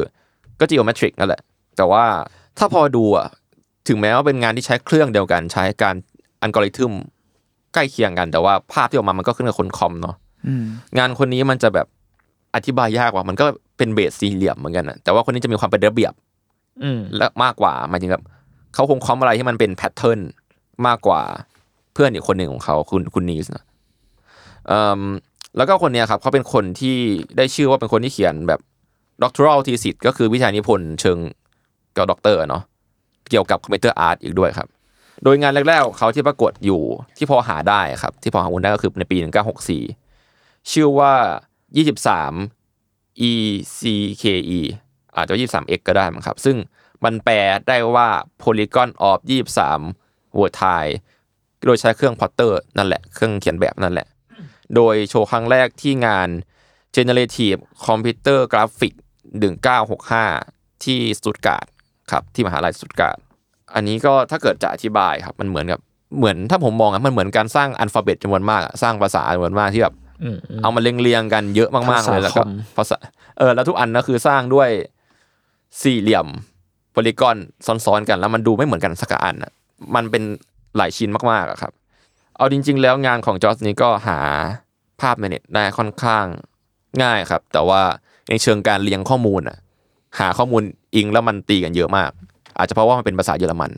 [0.60, 1.42] ก็ geometric นั่นแหละ
[1.76, 2.04] แต่ว่า
[2.58, 3.28] ถ้าพอดูอะ
[3.88, 5.94] ถึงแม้ว่าเป็นงานที่ใช้เครื่องเดียวกันใช้การ
[6.42, 6.92] อัลกอริทึม
[7.74, 10.64] ใกล้เคียงกันแต่ว่าภาพที่ออกมามันก็ขึ้นกับคนคอมเนาะอืม
[10.98, 11.86] งานคนนี้มันจะแบบ
[12.54, 13.46] อธิบายยากกว่ามันก็
[13.78, 16.12] เป็น base สี่เหลี่ยมเหมือนกันนะแต่ว่าคนนี้จะมีความเป็นระเบียบ
[16.82, 18.24] อืมและมากกว่าหมายถึงแบบ
[18.74, 20.20] เขาคงคอมอะไรที่มันเป็น pattern
[20.86, 21.20] มากกว่า
[21.92, 23.64] เพื่อนอีกคนหนึ่งของเขาคุณคุณนีสนะ
[24.66, 25.00] เอ่ม
[25.56, 26.96] แล้วก็คนเนี้ยครับเขาเป็นคนที่
[27.36, 28.60] ได้ชื่อว่าเป็นคนที่เขียนแบบ
[29.22, 32.62] doctoral thesis ก็คือวิทยานิพนธ์เชิงเกี่ยวกับด็อกเตอร์เนาะ
[33.30, 34.68] เกี่ยวกับ computer art อีกด้วยครับ
[35.24, 36.82] โดยงานแรกๆของเขาที่ปรากฏอยู่
[37.16, 39.16] ที่พอหาได้ครับ ที่พอหามูลได้ก็คือในปี
[39.94, 41.12] 1964 ชื่อว่า
[42.42, 44.60] 23 Ecke
[45.16, 46.56] อาจจะ 23x ก็ได้มั้งครับ ซึ่ง
[47.04, 47.36] มันแปล
[47.68, 48.08] ได้ว่า
[48.42, 49.18] polygon of
[49.78, 50.92] 23 vertices
[51.66, 54.06] โดยใช้เครื่อง plotter นั่นแหละ เครื่องเขียนแบบนั่นแหละ
[54.74, 56.28] โดยโชว์ครั้งแรกที่งาน
[56.96, 58.94] Generative Computer Graphic
[60.12, 61.66] 1965 ที่สตุตการ์ด
[62.10, 63.18] ครับที่มหาลัยสตุตการ์ด
[63.74, 65.80] อันนี้ก็ถ้าเกิดจะอธิบายครับมันเหมือนกับ
[66.18, 72.96] เหมือนถ้าผมมองอะมันเหมือนการสร้างอัลฟาเบตจำนวนมากอะสร้างภาษาจำนวนมากที่แบบอืมอืมเอามาเรียงๆกันเยอะมากๆเลยแล้วก็ภาษาคอมภาษา
[73.38, 74.68] เออแล้วทุกอันก็คือสร้างด้วย
[75.82, 76.26] สี่เหลี่ยม
[76.92, 77.36] โพลีกอน
[77.66, 79.52] ซ้อนๆกัน แล้วมันดูไม่เหมือนกันสักอันอะ
[79.94, 80.22] มันเป็น
[80.76, 81.72] หลายชิ้นมากๆอะครับ
[82.36, 84.18] เอาจริง ๆ แล้วงานของจอร์จนี้ก็หา
[85.00, 86.26] ภาพในเน็ตได้ค่อนข้าง
[87.02, 87.82] ง่ายครับ แต่ว่า
[88.28, 89.58] ในเชิงการเรียงข้อมูลอะ
[90.20, 90.62] หาข้อมูล
[90.96, 92.10] อิงแล้วมันตีกันเยอะมาก
[92.58, 93.70] อาจจะเพราะว่ามันเป็นภาษาเยอรมัน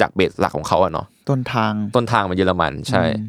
[0.00, 3.26] จากเบสหลักของเขาอะเนาะต้นทางต้นทางมันเยอรมันใช่อืม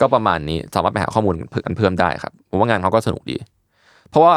[0.00, 1.34] ก็ประมาณนี้สามารถไปหาข้อมูล
[1.66, 3.36] กันเพิ่มได้ครับผมว่างานเขาก็สนุกดี
[4.10, 4.34] เพราะว่า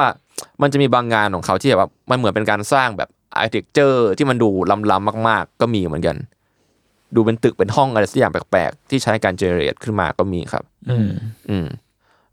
[0.62, 4.50] มันจะมีบางงานของเขาที่แบบมันเหมือนเป็นการสร้างแบบarchitecture ที่มันดู
[4.92, 6.16] ล้ำๆมาก ๆ ก็มีเหมือนกัน
[7.16, 11.12] ดูเป็นตึกเป็นห้องอะไรสักอย่างแปลกๆ ที่ใช้การ generate ขึ้นมาก็มีครับ อืม
[11.50, 11.68] อืม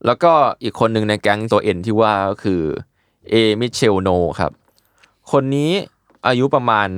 [0.07, 2.61] แล้วก็อีกคนหนึ่งในแก๊งตัว N ที่ว่าก็คือ
[3.31, 3.33] A.
[3.33, 4.09] Michael Noll
[4.41, 4.53] ครับ
[5.33, 5.71] คนนี้
[6.29, 6.89] อายุประมาณ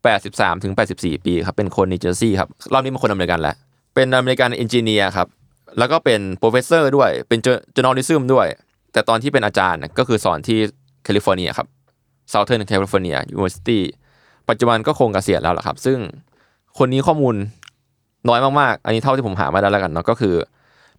[0.00, 3.56] 83ถึง84 ปีครับเป็นคนนิวเจอร์ซีย์ครับรอบนี้เป็นคนอเมริกันแหละ
[3.94, 5.28] เป็น American engineer ครับ
[5.78, 8.46] แล้วก็เป็น professor ด้วยเป็น journalism ด้วย
[8.92, 10.58] แต่ตอนที่เป็นอาจารย์ก็คือสอนที่
[11.04, 11.68] แคลิฟอร์เนียครับ
[12.32, 13.80] Southern California University
[14.48, 15.98] ปัจจุบันก็คงเกษียณแล้วล่ะครับ ซึ่ง
[16.78, 17.34] คนนี้ข้อมูล
[18.28, 20.34] น้อยมากๆ อันนี้เท่าที่ผมหามาได้แล้วกันเนาะก็คือ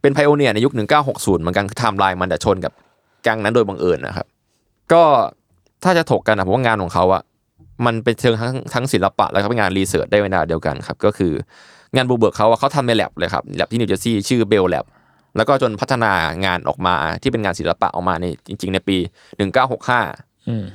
[0.01, 0.73] เป็น pioneer ในยุค
[1.07, 2.73] 1960 เหมือนกันคือไทม์ไลน์มันจะชนกับ
[3.23, 4.27] แก๊งนั้นโดยบังเอิญนะครับ
[4.93, 5.03] ก็
[5.85, 7.23] ถ้าจะถกกันนะผมว่างานของเขาอะ
[7.85, 11.33] มันเป็นเชิงทั้งทั้งศิลปะแล้วก็เป็นงาน research ได้เวลาเดียวกันครับ ก็คือ
[11.95, 14.85] งานบุกเบิกเขาอะเขาทำในแลบเลยครับแลบที่นิวเจอร์ซีย์ชื่อ Bell Lab
[15.37, 16.11] แล้วก็จนพัฒนา
[16.45, 18.97] งานออกมาที่เป็นงานศิลปะออกมาในจริง ๆ ในปี
[19.73, 20.65] 1965อืม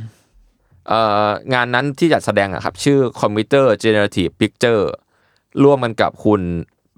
[0.88, 4.83] เอ่องานนั้นที่จัดแสดงอะครับ ชื่อ Computer Generative Picture
[5.64, 6.40] ร่วมกันกับคุณ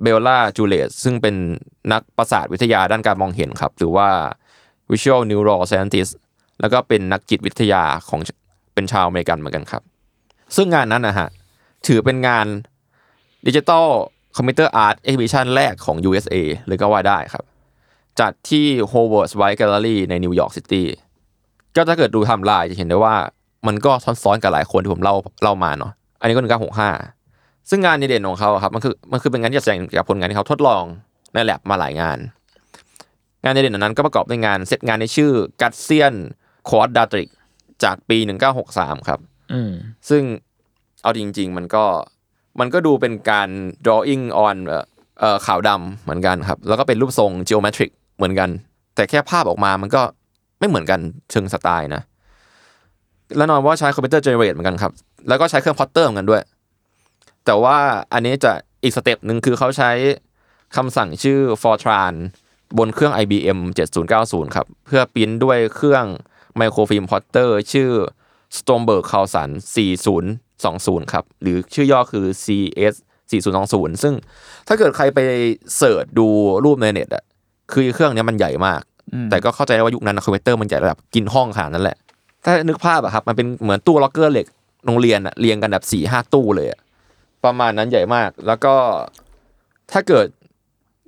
[0.03, 1.35] เบลล่าจูเลสซึ่งเป็น
[1.92, 4.09] นักประสาทวิทยาด้านการมองเห็นครับ หรือว่า
[4.90, 6.12] Visual Neuroscientist
[6.62, 8.20] แล้วก็เป็นนักจิตวิทยาของ
[8.75, 9.83] เป็นชาวอเมริกันเหมือนกันครับ
[10.57, 11.29] ซึ่งงานนั้นนะฮะ
[11.87, 12.46] ถือเป็นงาน
[13.46, 13.87] digital
[14.37, 17.44] computer art exhibition แรกของ USA เลยก็ว่าได้ครับ
[18.20, 20.87] จัดที่ Howard Wise Gallery ในนิวยอร์กซิตี้
[21.77, 23.14] ก็ถ้าเกิดดูไทม์ไลน์จะเห็นได้ว่า
[23.66, 26.90] มันก็ซ้อนๆกับหลายคนที่ผมเล่าเล่ามาเนาะอันนี้ก็หนึ่งเก้าหกห้า
[27.70, 30.83] ซึ่งงานเด่นของเขาครับมันคือมันคือเป็นงานที่แสดงกับผลงานที่เขาทดลอง
[31.33, 32.18] ในแลบมาหลายงาน
[33.44, 36.14] งานในเด่นนั้นก็ประกอบด้วยงานเซตงานในชื่อกัตเซียน
[36.70, 37.29] g a t s i a n Quadratic
[37.85, 38.18] จากปี
[38.62, 39.20] 1963 ครับ
[39.53, 39.72] อืม
[40.09, 40.22] ซึ่ง
[41.03, 41.85] เอาจริง ๆ มันก็
[42.61, 43.48] มันก็ดูเป็นการ
[43.85, 44.85] drawing on เอ่อ
[45.20, 48.51] เอ่อขาวดำเหมือนกันครับ แล้วก็เป็นรูปทรง geometric เหมือนกัน
[48.94, 50.03] แต่แค่ภาพออกมามันก็
[50.59, 52.03] ไม่เหมือนกันเชิงสไตล์นะ
[53.37, 54.92] แล้วนอนว่าใช้คอมพิวเตอร์ generate เหมือนกันครับ
[55.29, 56.42] แล้วก็ใช้เครื่อง plotter เหมือนกันด้วย
[57.44, 57.77] แต่ว่า
[58.12, 59.90] อันนี้จะอีก step หนึ่งคือเขาใช้
[60.77, 62.14] คำสั่งชื่อ Fortran
[62.79, 63.59] บนเครื่อง IBM
[64.09, 66.05] 7090 ครับ เพื่อปริ้นด้วยเครื่อง
[66.57, 67.91] microfilm plotter ชื่อ
[68.57, 69.51] Stromberg c a r l s o n
[71.01, 72.94] 4020 ครับ หรือชื่อย่อคือ SC
[73.31, 74.15] 4020 ซึ่ง
[74.69, 75.19] ถ้าเกิดใครไป
[75.77, 76.27] search ดู
[76.65, 77.25] รูปในเน็ตอะ
[77.73, 78.83] คือเครื่องเนี้ยมันใหญ่มาก
[79.31, 81.97] แต่ก็เข้าใจได้ว่ายุคนั้นนะคอมพิวเตอร์มันใหญ่ระดับกินห้องขนาดนั้นแหละ
[82.45, 84.47] ถ้านึกภาพอะครับ มันเป็นเหมือนตู้ล็อกเกอร์เหล็ก
[84.87, 86.81] โรงเรียนอะเรียงกันแบบสี่ห้าตู้เลยอะ
[87.45, 88.75] ประมาณนั้นใหญ่มาก แล้วก็
[89.93, 90.27] ถ้าเกิด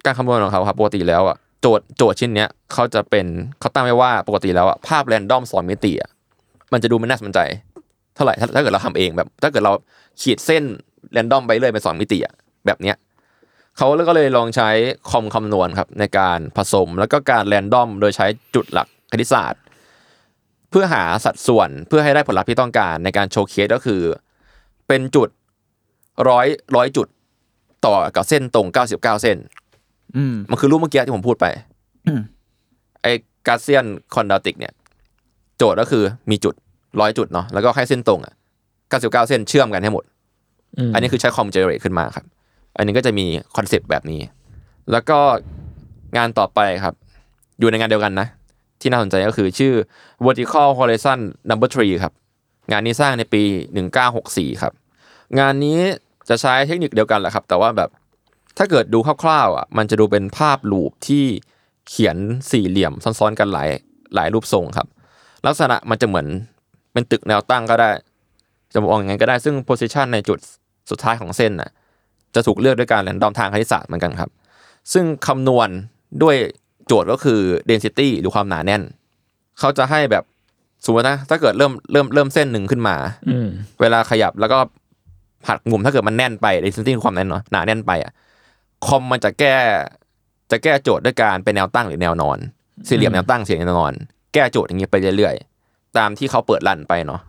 [0.05, 3.27] การคำนวณของเขาครับปกติแล้วอะ โจทย์โจทย์ชิ้นเนี้ยเขาจะเป็น
[3.61, 6.11] เขาตั้งไว้ว่าปกติแล้วอะภาพแรนดอมสองมิติอะ
[6.73, 7.39] มันจะดูไม่น่าสนใจ
[8.15, 9.73] เท่าไหร่ถ้าถ้าเกิดเราทำเองแบบ ถ้าเกิดเรา
[10.21, 10.63] ขีดเส้น
[11.13, 12.35] แรนดอมไปเรื่อยเป็นสองมิติอะ
[12.67, 12.97] แบบเนี้ย
[13.77, 14.69] เขาก็เลยลองใช้
[15.11, 19.63] คอมคำนวณครับในการผสมแล้วก็การแรนดอมโดยใช้จุดหลักคณิตศาสตร์
[20.71, 24.01] เพื่อหาสัดส่วนเพื่อให้ได้ผลลัพธ์ที่ต้องการในการโชว์เคสก็คือ
[24.89, 25.29] เป็นจุด
[26.29, 26.47] ร้อย
[26.77, 27.09] ร้อยจุด
[27.87, 29.37] ต่อกับเส้นตรง 99 เส้น
[30.33, 31.47] มมันคือรูปเมื่อกี้ที่ผมพูดไป
[32.07, 32.21] อืม
[33.03, 33.13] ไอ้
[33.47, 34.73] Gaussian Quadratic เนี่ย
[35.57, 36.55] โจทย์ก็คือมีจุด
[37.01, 38.35] ร้อยจุดเนาะแล้วก็ให้เส้นตรงอะ
[38.81, 40.05] 99เส้นเชื่อมกันให้หมด
[40.79, 42.25] อืมอันนี้คือใช้คอม generate ขึ้นมาครับ
[42.77, 44.21] อันนี้ก็จะมี concept แบบนี้
[44.93, 45.19] แล้วก็
[46.17, 46.95] งานต่อไปครับ
[47.59, 48.29] อยู่ในงานเดียวกันนะ
[48.81, 49.73] ที่น่าสนใจก็คือชื่อ
[50.25, 52.13] vertical horizon number three ครับ
[52.71, 53.43] งานนี้สร้างในปี
[54.03, 54.73] 1964 ครับ
[55.39, 55.79] งานนี้
[56.29, 57.91] จะใช้เทคนิคเดียวกันแหละครับ แต่ว่าแบบ
[58.59, 61.25] ถ้าเกิดดูคร่าวๆอะมันจะดูเป็นภาพลูปที่
[61.89, 62.17] เขียน
[62.51, 63.69] สี่เหลี่ยมซ้อนๆกันหลาย
[64.15, 64.87] หลายรูปทรงครับ
[65.47, 66.27] ลักษณะมันจะเหมือน
[66.93, 67.91] เป็นตึกแนวตั้งก็ได้
[68.73, 70.39] จะมองอย่างนั้นก็ได้ซึ่ง position ในจุด
[70.91, 71.71] สุดท้ายของเส้นน่ะ
[72.35, 74.31] จะถูกเลือกด้วยการแรนดอมทางคณิตศาสตร์เหมือนกันครับ
[74.93, 75.69] ซึ่งคำนวณ
[76.23, 76.37] ด้วย
[76.87, 77.41] โจทย์ก็คือ
[77.71, 78.83] density หรือความหนาแน่น
[79.59, 80.25] เขาจะให้แบบ
[80.85, 82.97] สมมตินะถ้าเกิดเริ่มเริ่มเริ่มเส้นหนึ่งขึ้นมา
[83.29, 83.49] อืม
[83.81, 84.59] เวลาขยับแล้วก็
[85.49, 88.13] หักมุมถ้าเกิดมันแน่นไป density คือความแน่นเนาะหนาแน่นไปอะ
[88.87, 89.57] คอมมันจะแก้
[90.51, 92.39] จะแก้โจทย์ด้วยการเป็นแนวตั้งหรือแนวนอน
[92.89, 93.93] สี่เหลี่ยมแนวตั้งสี่เหลี่ยมแนวนอน
[94.35, 97.21] แก้โจทย์อย่างนี้ไปเรื่อยๆ ตามที่เขาเปิดรันไปเนาะ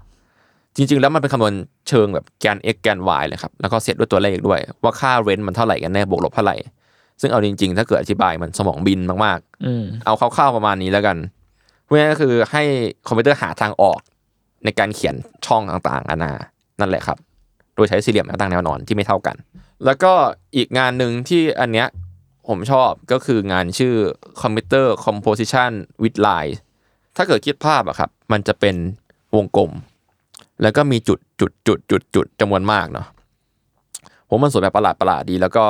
[0.75, 1.53] จริง ๆ แล้วมันเป็นคำนวณ
[1.89, 6.55] เชิงแบบแกน x แกน y เลยครับ แล้วก็เซตด้วยตัวเลขด้วย ว่าค่าเรนต์มันเท่าไหร่กันแน่บวกลบเท่าไหร่
[7.21, 11.17] ซึ่งเอาจริง ๆ ถ้าเกิดอธิบายมันสมองบินมากอืมๆเอาคร่าวๆประมาณนี้แล้วกัน
[11.85, 12.63] เพื่อก็คือให้
[13.07, 13.99] คอมพิวเตอร์หาทางออก
[14.65, 15.15] ในการเขียน
[15.45, 16.31] ช่องต่างๆนานา
[16.79, 17.17] นั่นแหละครับ
[17.75, 19.35] โดยใช้สี่เหลี่ยมแนวตั้งแนวนอนที่ไม่เท่ากัน
[19.85, 20.13] แล้วก็
[20.55, 21.87] อีกงานหนึ่งที่อันเนี้ย
[22.47, 23.95] ผมชอบก็คืองานชื่อ
[24.41, 26.53] Computer Composition with Line
[27.15, 28.75] ถ้าเกิดคิดภาพอะครับ มันจะเป็น
[29.35, 29.71] วงกลม
[30.61, 33.07] แล้วก็มีจุดจุดจุดจุดจุดจำนวนมากเนาะ
[34.29, 35.65] ผมมันสวยแบบประหลาดประหลาดดี แล้วก็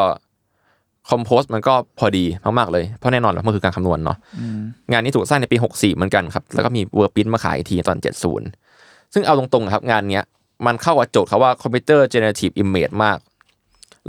[1.09, 2.25] compose มันก็พอดี
[2.59, 4.17] มากๆเลย เพราะแน่นอนว่ามันคือการคำนวณเนาะ
[4.91, 7.97] งานนี้ถูกสร้างในปี 64 เหมือนกันครับ แล้วก็มีเวอร์ปินมาขายอีกทีตอน
[8.55, 10.25] 70 ซึ่งเอาตรงๆนะครับงานเนี้ย
[10.65, 13.17] มันเข้ากับโจทย์เขาว่าคอมพิวเตอร์เจเน r ทีฟอิมเมจมาก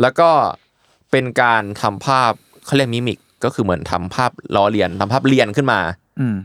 [0.00, 0.28] แล้วก็
[1.10, 2.32] เป็นการทำภาพ
[2.64, 5.80] เขาเรียก mimic ก็คือเหมือนทำภาพล้อเลียนทำภาพเรียนขึ้นมา
[6.20, 6.36] อืม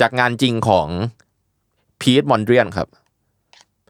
[0.00, 0.88] จากงานจริงของ
[2.00, 2.88] พีทมอนเดรียนครับ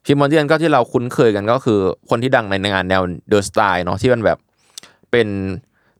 [0.05, 1.79] พีทมอนเดรียนก็ที่เราคุ้นเคยกันก็คือ
[2.11, 4.38] คนที่ดังในงานแนว De Stijl เนาะที่มันแบบ
[5.11, 5.29] เป็น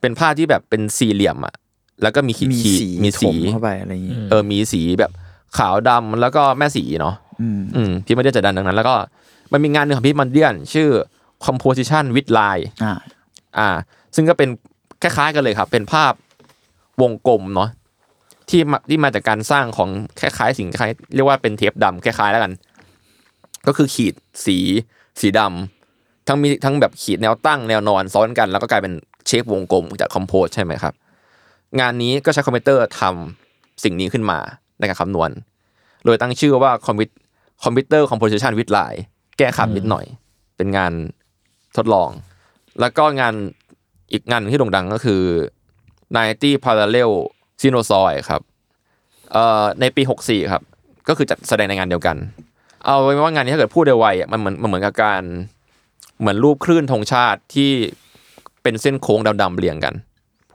[0.01, 1.55] เป็นภาพที่แบบเป็นสี่เหลี่ยมอะ
[2.03, 5.11] แล้วก็มีขีดมีขีดสีมีถสีมเข้าไปอะไรอย่างงี้เออมีสีแบบ
[5.59, 8.95] ขาวดำแล้วก็แม่สีเนาะอืมอืมพีทมอนเดรียนจะดันดังนั้น แล้วก็
[9.53, 10.89] มันมีงานหนึ่งของพีทมอนเดรียน ชื่อ
[11.47, 12.93] composition with line อ่า
[13.59, 13.69] อ่า
[14.15, 14.49] ซึ่งก็เป็น
[15.03, 16.13] คล้ายๆกันเลยครับ เป็นภาพ
[17.03, 17.71] วงกลมเนาะ
[18.49, 19.89] ที่มาที่มาจากการสร้างของ
[20.21, 22.53] คล้ายๆสิ่งคล้ายเรียกว่าเป็นเทปดำคล้ายๆแล้วกัน
[23.67, 24.59] ก็คือขีดสี
[25.21, 28.93] สีดำทั้งมีทั้งแบบขีดแนวตั้งแนวนอนซ้อนกัน แล้วก็กลายเป็น
[29.27, 30.95] shape วงกลมจากคอมโพสใช่ไหมครับ
[31.81, 34.39] งานนี้ก็ใช้คอมพิวเตอร์ทำสิ่งนี้ขึ้นมา
[34.79, 35.31] ในการคำนวณ
[36.05, 37.09] โดยตั้งชื่อว่าคอมพิว
[37.65, 38.79] คอมพิวเตอร์ composeิชันวิดไล
[39.39, 40.05] แก้คำนิดหน่อย
[40.57, 40.93] เป็นงาน
[41.77, 42.11] ทดลอง
[42.81, 43.35] แล้วก็งาน
[44.13, 45.23] อีกงานหนึ่งที่โด่งดังก็คือ
[45.91, 47.11] 90 Parallel
[47.61, 48.41] s i n o s o i ครับ
[49.33, 50.63] เอ่อในปี 64 ครับ
[51.09, 52.17] ก็คือจัดแสดงในงานเดียวกัน
[52.85, 55.23] เอาไว้ว่างานนี้ถ้าเกิดพูดไวๆอะมันเหมือนมันเหมือนกับการ
[56.21, 57.71] เหมือนรูปคลื่นธงชาติที่
[58.63, 59.95] เป็นเส้นโค้งดำๆเรียงกัน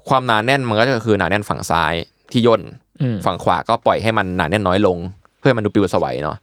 [0.09, 1.93] ความหนาแน่นมันก็คือหนาแน่นฝั่งซ้าย
[2.31, 2.61] ที่ย่น
[3.01, 4.97] อืมฝั่งขวาก็ปล่อยให้มันหนาแน่นน้อยลง
[5.39, 6.37] เพื่อให้มันดูปลิวสวัยเนาะ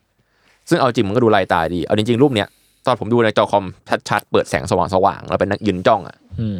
[0.69, 2.49] ซึ่งเอาจริงมันก็ดูลายตาดี เอาจริงๆรูปเนี้ย
[2.87, 3.65] ตอนผมดูในจอคอม
[4.09, 4.73] ชัดๆเปิดแสงส
[5.05, 6.59] ว่างๆแล้วเป็นนักยืนจ้องอะอืม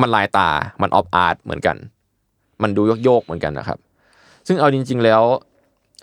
[0.00, 0.48] มันลายตา
[0.82, 1.76] มัน Op Art เหมือนกัน
[2.62, 3.78] มันดูโยกๆเหมือนกันนะครับ
[4.46, 5.22] ซึ่งเอาจริง ๆแล้ว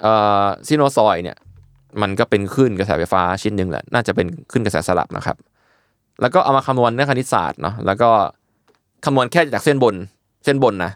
[0.01, 1.37] เอ่อ sinusoid เนี่ย
[2.01, 5.37] มันก็เป็นคลื่นกระแสไฟฟ้าชิ้นหนึ่งแหละ น่าจะเป็นคลื่นกระแสสลับนะครับ
[6.21, 8.09] แล้วก็เอามาคำนวณในคณิตศาสตร์เนาะแล้วก็
[9.05, 9.95] คำนวณแค่จากเส้นบน
[10.45, 10.91] เส้นบนนะ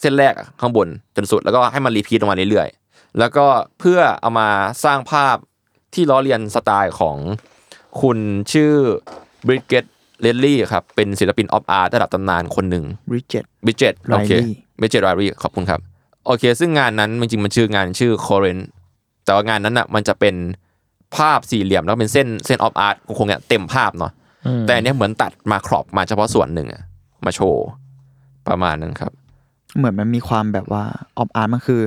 [0.00, 3.46] เส้นแรกอะข้างบนจนสุดแล้วก็ให้มัน repeat ลงมาเรื่อยๆแล้วก็
[3.78, 4.48] เพื่อเอามา
[4.84, 5.36] สร้างภาพ
[5.94, 7.16] ที่ล้อเลียนสไตล์ของ
[8.00, 8.18] คุณ
[8.52, 8.72] ชื่อ
[9.46, 9.84] Bridget
[10.22, 14.50] Riley ครับเป็นศิลปิน Op Art ระดับตำนานคนหนึ่งริเจ็ตบิเจตโอเค Riley
[14.80, 15.80] บิเจตไรรี่ขอบคุณครับ
[16.26, 18.58] โอเค ซึ่งงานนั้นจริงๆมันชื่องานชื่อ c o r e n
[19.24, 20.34] แต่ว่างานนั้นอะมันจะเป็น
[21.16, 24.12] ภาพสี่เหลี่ยมแล้วเป็นเส้นเส้น Op Art คงๆเนี่ยเต็มภาพเนาะ
[24.46, 26.82] อืมแต่อันเนี้ยเหมือนตัดมาครอบมาเฉพาะส่วนหนึ่งอะ
[27.24, 27.66] มาโชว์
[28.48, 29.12] ประมาณนั้นครับ
[29.76, 30.84] เหมือนมันมีความแบบว่า
[31.18, 31.80] Op Art มันคือ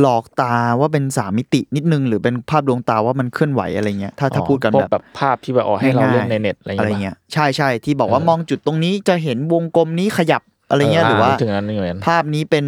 [0.00, 12.64] หลอกตาว่าเป็นสามมิตินิดนึง หรือเป็นภาพดวงตาว่ามันเคลื่อนไหวอะไรเงี้ยถ้าถ้าพูดกันพวแบบแบบภาพที่แบบออกให้เราเล่นในเน็ตอะไรอะไรเงี้ยเงี้ยใช่ใช่ที่บอกว่าเออมองจุดตรงนี้จะเห็นวงกลมนี้ขยับอะไรเงี้ยเออหรือว่าถึงนั้นนี่เหมือนภาพนี้เป็น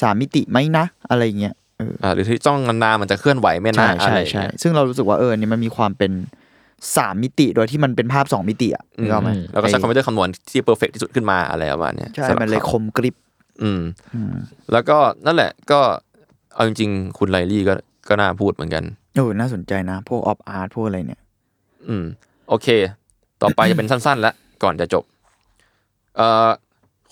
[0.00, 6.12] สามมิติไหมนะ อะไรเงี้ยเอออ่าหรือที่จ้องนานๆมันจะเคลื่อนไหวไม่ใช่นานอะใช่ไรอย่างใช่เงี้ยซึ่งเรารู้สึกว่าเออเนี่ยมันมีความเป็น
[6.96, 13.14] สามมิติโดยที่มันเป็นภาพสองมิติอะนึกออกไหมแล้วก็ใช้คอมพิวเตอร์คำนวณที่ perfect ที่สุดขึ้นมาอะไรประมาณเนี้ยใช่สำหรับมันเลยขาคมกริบ
[13.62, 13.82] อืม
[14.72, 15.80] แล้วก็นั่นแหละ ก็
[16.54, 17.74] เอาจริงๆคุณไลลี่ก็
[18.08, 18.84] ก็น่าพูดเหมือนกัน
[19.16, 21.20] เออน่าสนใจนะ พวกออฟอาร์ตพวกอะไรเนี่ย
[21.88, 22.04] อืม
[22.48, 22.68] โอเค
[23.42, 25.04] ต่อไปจะเป็นสั้นๆ แล้วก่อนจะจบ
[26.16, 26.48] เอ่อ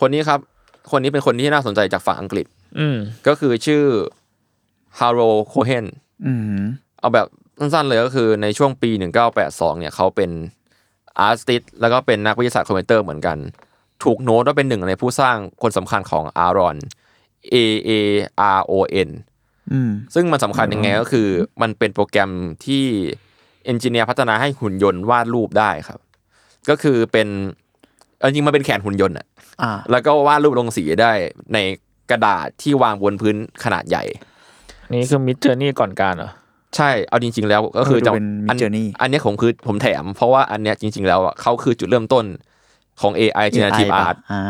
[0.00, 0.40] คนนี้ครับ
[0.90, 2.46] คนนี้เป็นคนที่น่าสนใจจากฝั่งอังกฤษ
[2.78, 3.82] อืม ก็คือชื่อ
[4.98, 5.86] ฮาร์โรโคเฮน
[6.26, 6.60] อืม
[6.98, 7.26] เอาแบบ
[7.58, 8.90] สั้นๆเลยก็คือในช่วงปี
[9.36, 10.30] 1982 เนี่ยเขาเป็น
[11.18, 13.38] artist แล้วก็เป็นนักวิทยาศาสตร์คอมพิวเตอร์เหมือนกัน
[14.04, 16.76] ถูกโน้ตว่าเป็นหนึ่งในผู้สร้างคนสำคัญของ AARON
[17.52, 17.54] A
[17.88, 17.90] A
[18.58, 18.72] R O
[19.08, 19.10] N
[19.72, 21.28] อืมซึ่งมันสำคัญยังไงก็คือ
[21.62, 22.30] มันเป็นโปรแกรม
[22.64, 22.84] ที่
[23.64, 26.00] engineer พัฒนาให้หุ่นยนต์วาดรูปได้ครับ
[26.68, 27.28] ก็คือเป็น
[28.18, 29.26] เอาจริงๆมันเป็นแขนหุ่นยนต์อะ
[29.62, 31.12] อ่าแล้วก็วาดรูปลงสีได้
[31.54, 31.58] ใน
[32.10, 34.04] กระดาษที่วางบนพื้นขนาดใหญ่
[34.92, 36.30] นี่คือ Midjourney ก่อนกาลเหรอ
[36.76, 42.24] ใช่เอาจริง ๆ แล้วก็คือเออดูจะเป็นอัน Midjourney อันเนี้ยผมคือผมแถม เพราะว่าอันเนี้ยจริง ๆ แล้วอะเขาคือจุดเริ่มต้น
[43.02, 44.42] ของ AI generative AI ป่ะ art อ่า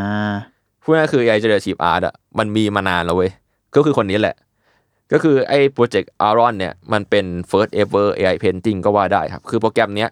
[0.83, 3.31] พูดง่ายๆคือ AI generative art อะมันมีมานานแล้วเว้ย
[3.77, 4.37] ก็คือคนนี้แหละ
[5.13, 10.11] ก็คือไอ้โปรเจกต์ Aaron เนี่ยมันเป็น first ever AI painting ก็ว่าได้ครับ คือโปรแกรมเนี้ย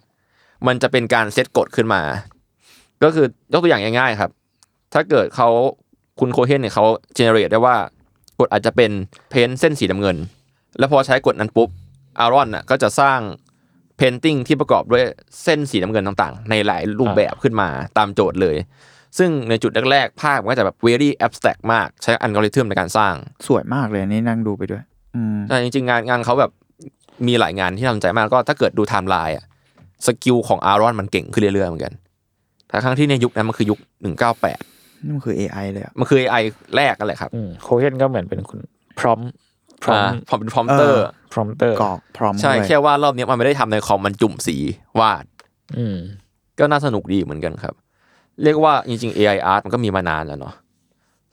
[0.67, 2.03] มันจะเป็นการเซตกฎขึ้นมา
[3.03, 4.31] ก็คือยกตัวอย่างง่ายๆครับ
[4.93, 5.49] ถ้าเกิดเขา
[6.21, 6.85] คุณโคเฮนเนี่ยเขา
[7.19, 7.77] generate ได้ว่า
[8.41, 8.91] กฎอาจจะเป็น
[9.31, 10.17] paint เส้นสีน้ำเงิน
[10.79, 11.69] แล้วพอใช้กฎนั้นปุ๊บ
[12.23, 13.19] Aaron น่ะก็จะสร้าง
[14.01, 15.05] painting ที่ประกอบด้วย
[15.43, 17.69] เส้นสีน้ำเงินต่างๆ ในหลายรูปแบบขึ้นมา
[17.99, 18.57] ตามโจทย์เลย
[19.19, 23.15] ซึ่งในจุดแรกๆ ภาพมันก็จะแบบ very abstract มากใช้อัลกอริทึมในการสร้าง
[23.47, 24.83] สวยมากเลยอันนี่นั่งดูไปด้วย
[25.17, 26.51] อืมแต่จริงๆ งานงานเขาแบบ
[27.27, 29.45] มีหลายงานที่น่าสนใจมากก็ถ้าเกิดดูไทม์ไลน์อะ
[30.07, 31.93] skill ของ Aaron มันเก่งขึ้นเรื่อยๆเหมือนกัน
[32.69, 33.79] แต่ครั้งที่ในยุคนั้นมันคือยุค
[34.41, 36.43] 198นี่มันคือ AI เลยอะมันคือ AI
[36.77, 38.59] แรกกันแหละครับอืมโคเฮนก็เหมือนเป็นคุณ
[39.01, 39.21] พร้อม
[39.83, 44.57] พร้ออ่ามพอเป็นพรอมเตอร์เออ พร้อมเตอร์กรอกพร้อมใช่เข้าไปแค่ว่ารอบนี้มันไม่ได้ทำในคอมมันจุ่มสี
[45.01, 45.25] วาด
[45.79, 45.99] อืม
[46.59, 47.75] ก็น่าสนุกดีเหมือนกันครับ
[48.43, 50.55] เรียกว่าจริงๆ AI art มันก็มีมานานแล้วเนาะ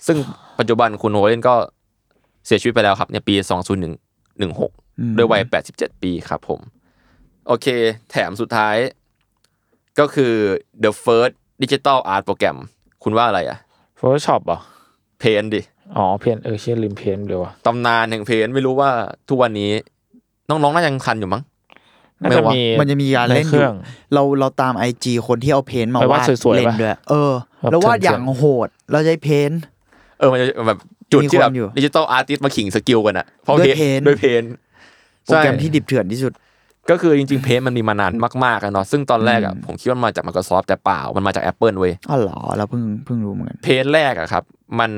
[0.07, 0.17] ซึ่ง
[0.59, 1.55] ปัจจุบันคุณโฮเลนก็
[2.45, 3.35] เสียชีวิตไปแล้วครับ ในปี
[4.05, 5.41] 2016 ด้วยวัย
[5.73, 6.59] 87 ปีครับผม
[7.47, 7.67] โอเค
[8.11, 8.75] แถมสุดท้าย
[9.99, 10.33] ก็คือ
[10.83, 11.33] the first
[11.63, 12.57] ดิจิตอลอาร์ตโปรแกรม
[13.03, 13.57] คุณว่าอะไรอะ
[13.99, 14.59] Photoshop เหรอ
[15.19, 15.61] เพนดิ
[15.95, 18.89] อ๋อเพนเออเชื่อลืมเพนเลยว่ะตำนานแห่งเพนไม่รู้ว่า
[19.29, 19.71] ทุกวันนี้
[20.49, 21.43] น้องๆน่าจะยังทันอยู่มั้ง
[22.21, 23.75] น่าจะไม่วะมีมันจะมีการเล่นในอเครื่ยู่อง
[24.13, 27.31] เราเราตามไอจีคนที่เอาเพนท์มาไปวาดวาดสวยๆเล่นปะด้วยเออ
[27.61, 29.61] แบบแล้ววาดเถื่อนๆอย่างโหดเราใช้เพนท์
[30.19, 30.77] เออมันจะแบบ
[31.11, 34.43] จุดที่แบบมีคนอยู่ดิจิตอลอาร์ติสมาขิงสกิลกันอะเพราะด้วยเพน Paint ด้วยเพน
[35.25, 36.33] โปรแกรมที่ดิบเถื่อนที่สุด
[36.89, 38.13] ก็คือจริงๆเพนมันมีมานาน
[38.45, 44.43] มากๆอะเนาะซึ่งตอนแรกอะอืมผมคิดว่ามันมาจาก Microsoft แต่เปล่ามันมาจาก Apple เว้ยอ๋อเหรอเราเพิ่งเพิ่งรู้เหมือนกันเพนแรกอะครับ
[44.79, 44.91] มัน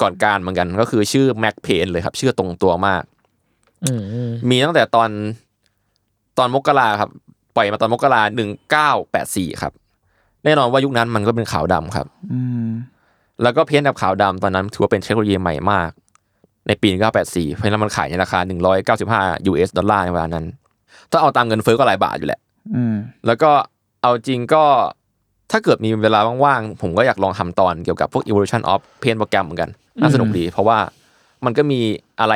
[0.00, 3.02] ก่อนการเหมือนกันก็คือชื่อ Mac Paint เลยครับ ชื่อตรงตัวมาก
[3.84, 5.10] อืมอืมมีตั้งแต่ตอน
[6.38, 7.10] ตอนมกราครับ
[7.56, 9.72] ปล่อยมาตอนมกราหนึ่งเก้าแปดสี่ครับ
[10.44, 12.68] แน่นอนว่ายุคนั้นมันก็เป็นขาวดำครับ อืม
[13.42, 15.90] แล้วก็เพ้นท์แบบขาวดำตอนนั้นถือว่าเป็นเทคโนโลยีใหม่มาก
[16.66, 18.38] ในปี 1984 เพราะฉะนั้นมันขายในราคา
[18.94, 20.44] 195 US ดอลลาร์ในเวลานั้น
[21.10, 22.40] ถ้าเอาตามเงินเฟ้อก็หลายบาทอยู่แหละ
[22.74, 22.94] อืม
[23.26, 23.50] แล้วก็
[24.02, 24.64] เอาจริงก็
[25.50, 29.70] ถ้าเกิดมีเวลาว่างๆ ผมก็อยากลองทำตอนเกี่ยวกับพวก evolution of paint โปรแกรมเหมือนกัน
[30.02, 30.78] น่าสนุกดี เพราะว่า
[31.44, 31.80] มันก็มี
[32.20, 32.34] อะไร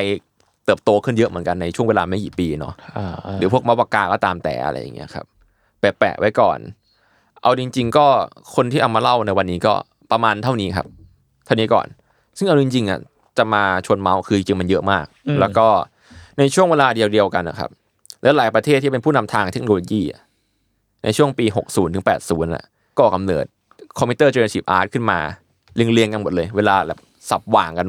[0.65, 5.25] เติบโตขึ้นเยอะเหมือนกันในช่วงเวลาไม่กี่ปีเนาะอ่าาหรือพวกมาปากกาก็ตามแต่อะไรอย่างเงี้ยครับ
[5.81, 6.59] แปะๆไว้ก่อน
[7.43, 8.07] เอาจริง ๆ ก็
[8.55, 9.75] คนที่เอามาเล่าในวันนี้ก็
[10.13, 10.87] ประมาณเท่านี้ครับ
[11.47, 11.87] เท่านี้ก่อน
[12.39, 13.01] ซึ่งเอาจริงๆอะ
[13.39, 15.05] จะมาชวนเมาท์คือจริงๆมันเยอะมาก
[15.41, 15.67] แล้วก็
[16.39, 17.71] ในช่วงเวลาเดียวๆกันนะครับ
[18.23, 20.23] และหลายประเทศที่เป็นผู้นำทางเทคโนโลยีอะ
[21.05, 23.45] ในช่วงปี 60ถึง80แหละก็ก่อกำเนิด
[23.99, 25.19] computer generative art ขึ้นมา
[25.75, 26.99] เรียงๆกันหมดเลย เวลาแบบ
[27.31, 27.89] สับหว่างกัน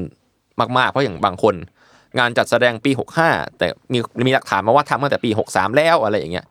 [0.77, 1.55] มาก ๆ เพราะอย่างบางคน
[2.19, 2.91] งานจัดแสดงปี
[3.25, 6.45] 65 แต่มีมีหลักฐานมาว่าทำตั้งแต่ปี 63 แล้วอะไรอย่างเงี้ย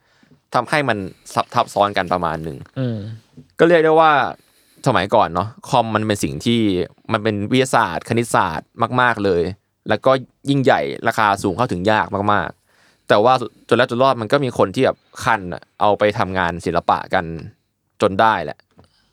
[0.55, 0.99] ทำให้มัน
[1.35, 2.99] ซับทับซ้อนกันประมาณหนึ่งอืม
[3.59, 4.13] ก็เรียกได้ว่า
[4.87, 6.61] สมัยก่อนเนาะคอมมันเป็นสิ่งที่
[7.13, 8.69] มันเป็นวิทยาศาสตร์ คณิตศาสตร์
[9.01, 9.43] มาก ๆเลย
[9.89, 10.13] แล้วก็
[10.51, 13.35] ยิ่งใหญ่ราคาสูงเข้าถึงยากมาก ๆ แต่ว่า
[13.69, 17.25] จนแล้วจนรอดมันก็มีคนที่แบบคันอะเอาไปทำงานศิลปะกัน
[18.03, 18.59] จนได้แหละ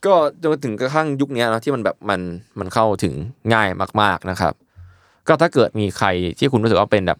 [0.05, 2.19] ก็จนถึงกระทั่งยุคเนี้ยเนอะที่มันแบบมัน
[2.59, 3.13] มันเข้าถึง
[3.53, 3.67] ง่าย
[4.01, 4.53] มาก ๆนะครับ
[5.27, 6.07] ก็ถ้าเกิดมีใคร
[6.39, 7.19] ที่คุณรู้สึกว่าเป็นแบบ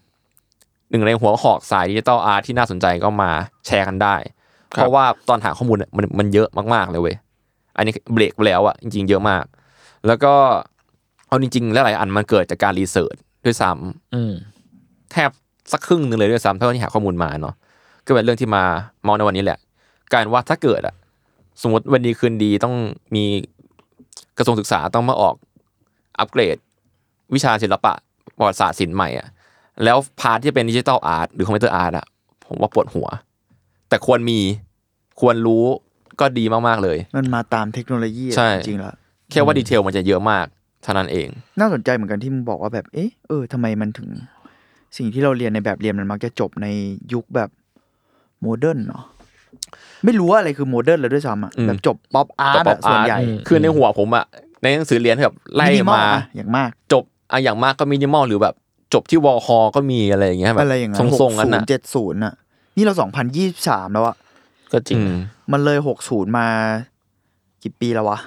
[0.90, 3.30] หนึ่งในหัวหอกสาย digital art ที่น่าสนใจก็มา
[3.66, 4.14] แชร์กันได้
[4.70, 7.16] เพราะว่าตอนหาข้อมูลเนี่ยมันมันเยอะมากๆเลยเว้ย
[7.76, 9.44] อันนี้เบรกไปแล้วอะจริง ๆ เยอะมาก
[10.06, 10.34] แล้วก็
[11.28, 14.32] เอาจริงๆแล้วหลายอันมันเกิดจากการ research ด้วยซ้ำอืม
[15.12, 15.30] แทบ
[15.72, 17.54] สักครึ่งหนึ่งเลยด้วยซ้ำเท่าที่หาข้อมูลมาเนาะ
[18.06, 18.62] ก็เป็นเรื่องที่มา
[19.02, 19.58] เมาท์ในวันนี้แหละ
[20.12, 20.94] การว่าถ้าเกิดอะ
[21.62, 22.74] สมมติวันดีคืนดีต้อง
[23.14, 23.24] มี
[24.36, 25.34] กระทรวงศึกษาต้องมาออก
[26.18, 26.56] อัปเกรด
[27.34, 27.92] วิชาศิลปะ
[28.36, 29.28] ประวัติศาสตร์ศิลป์ใหม่อะ
[29.84, 32.06] แล้ว part ที่เป็น digital art หรือ computer art อะ
[32.46, 33.08] ผมว่าปวดหัว
[33.88, 34.38] แต่ควรมี
[35.20, 35.64] ควรรู้
[36.20, 38.94] ก็ดีมาก ๆ เลย มันมาตามเทคโนโลยีอะใช่จริงๆแล้ว
[39.30, 40.46] แค่ว่า detail มันจะเยอะมาก
[40.82, 41.28] เท่านั้นเอง
[41.60, 44.08] น่าสนใจเหมือนกันที่มึงบอกว่าแบบเอ๊ะเออทำไมมันถึง
[44.96, 46.66] สิ่งที่เราเรียนในแบบเรียนมันมักจะจบใน
[47.12, 47.50] ยุคแบบ
[48.40, 49.04] modern เนาะ
[50.04, 54.24] ไม่รู้ว่าอะไรคือ modern เลยด้วยซ้ำอะอืมแบบจบป๊อปอาร์ตแต่ pop ส่วนใหญ่ art คือในหัวผมอะ
[54.62, 58.54] ในหนังสือเรียนแบบไล่มินิมอลมาอะอย่างมาก จบอะอย่างมากก็มินิมอลหรือแบบ
[58.94, 62.34] จบที่วอลคอก็มีอะไรอย่างเงี้ยแบบอะไรอย่างทนั้นรงๆนั้นอะเจ็ดศูนย์อะ
[62.76, 64.16] นี่เราสองพันยี่สามแล้วอะ
[64.72, 65.14] ก็จริงอืม
[65.52, 66.46] มันเลยหกศูนย์มา
[67.62, 68.18] กี่ปีแล้ววะ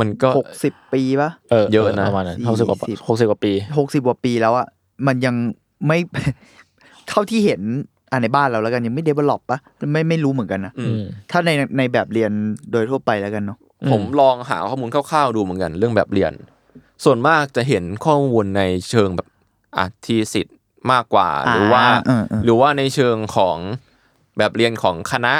[0.00, 4.66] มันก็หกสิบปีปะเออเยอะนะประมาณนั้นสี่หกสิบกว่าสิบหกสิบกว่าปีหกสิบกว่าปีแล้วอะ
[5.06, 5.34] มันยัง
[5.86, 5.98] ไม่
[7.08, 7.62] เท่าที่เห็น
[8.10, 9.58] อ่าในบ้านเราแล้วกันยังไม่เดเวล็อปปะ
[9.92, 12.30] ไม่ไม่รู้เหมือนกันนะอือืมมถ้าในในแบบเรียน
[12.72, 13.58] โดยทั่วไปแล้วกันเนาะ
[13.90, 16.32] ผมลองหาข้อมูลคร่าวๆดูเหมือนกันเรื่องแบบเรียน
[17.04, 19.28] ส่วนมากจะเห็นข้อมูลในเชิงแบบ
[19.76, 20.56] อะทีสิทธิ์
[20.92, 23.56] มากกว่า หรือว่าเออเออหรือว่าในเชิงของ
[24.38, 25.34] แบบเรียนของคณะ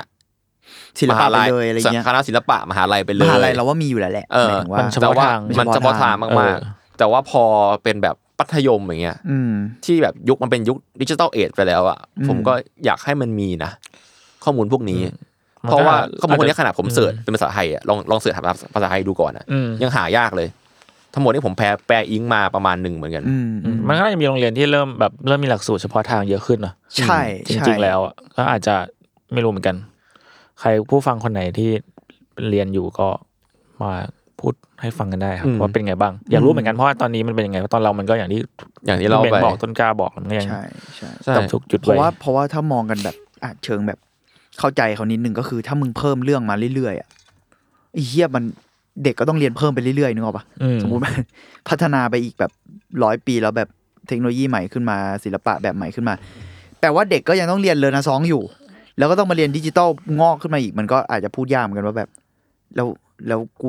[1.01, 7.45] ศิลปะไปเลยอะไรเงี้ยคณะศิลปะมหาลัยไปเลมยหาลัยเราว่ามีอยู่แล้วแหละเออหมายถึงว่ามันเฉแต่พาะว่าทางมันเฉพาะทางเอมากอๆแต่ว่าพอ
[7.83, 9.53] เป็นแบบ ปัธยมอย่างเงี้ยอืม
[9.85, 12.53] ที่แบบยุคมันเป็นยุคดิจิทัลเอจไปแล้วอะอืมผมก็
[12.85, 13.71] อยากให้มันมีนะ
[14.45, 15.01] ข้อมูลพวกนี้
[15.65, 18.43] มันก็เพราะว่าข้อมูลพวกนี้อาจจะขนาดผมเสิร์ชเป็นภาษาไทยอะลองลองเสิร์ชหา
[18.75, 20.49] ภาษาไทยดูก่อนอะอืมยังหายากเลย
[21.15, 28.75] ทั้งหมดนี่ผมแปลแปลอิงมาประมาณหนึ่งเหมือนกันอืมอืมมันก็น่าจะมีโรงเรียนที่เริ่มแบบเริ่มมีหลักสูตรเฉพาะทางเยอะขึ้นเนอะใช่จใช่ริงๆแล้วอะก็อาจจะ
[29.33, 29.77] ไม่รู้เหมือนกัน
[30.61, 31.71] ใครผู้ฟังคนไหนที่
[32.51, 33.09] เรียนอยู่ก็
[33.83, 33.93] มา
[34.41, 38.41] พูดให้ฟังกันได้ครับอืมว่าเป็นไงบ้าง อยากรู้เหมือนกันเพราะว่าตอนนี้มันเป็นยังไงเพราะตอนเรามันก็อย่างที่
[38.87, 40.63] อย่างที่เราเบนไปบอกต้นกล้าบอกมันก็ยังใช่
[40.97, 43.99] ใช่ใช่กับทุกจุดเพราะไว้ว่าเพราะว่าถ้ามองกันแบบอะเชิงแบบ
[44.59, 47.09] เข้าใจเขานิดนึงก็คือ ถ้ามึงเพิ่มเรื่องมาเรื่อยๆอะ
[47.93, 48.45] ไอ้เฮียมัน
[49.05, 51.13] เด็กก็ต้องเรียนเพิ่มไปเรื่อยๆนึกออกปะอืมสมมติว่า
[51.69, 52.53] พัฒนาไปอีกแบบ
[53.03, 53.69] ร้อยปีแล้วแบบ
[54.09, 56.15] เทคโนโลยีใหม่ขึ้นมาศิลปะแบบใหม่ขึ้นมา
[56.81, 58.43] แต่ว่าเด็กก็ยังต้องเรียนเรียนนะซองอยู่
[58.99, 59.89] แล้วก็ต้องมาเรียนดิจิตอล
[60.21, 62.09] งอกขึ้นมาอีกมันก็อาจจะพูดยากเหมือนกันว่าแบบ
[62.77, 62.89] แล้ว
[63.29, 63.69] แล้วกู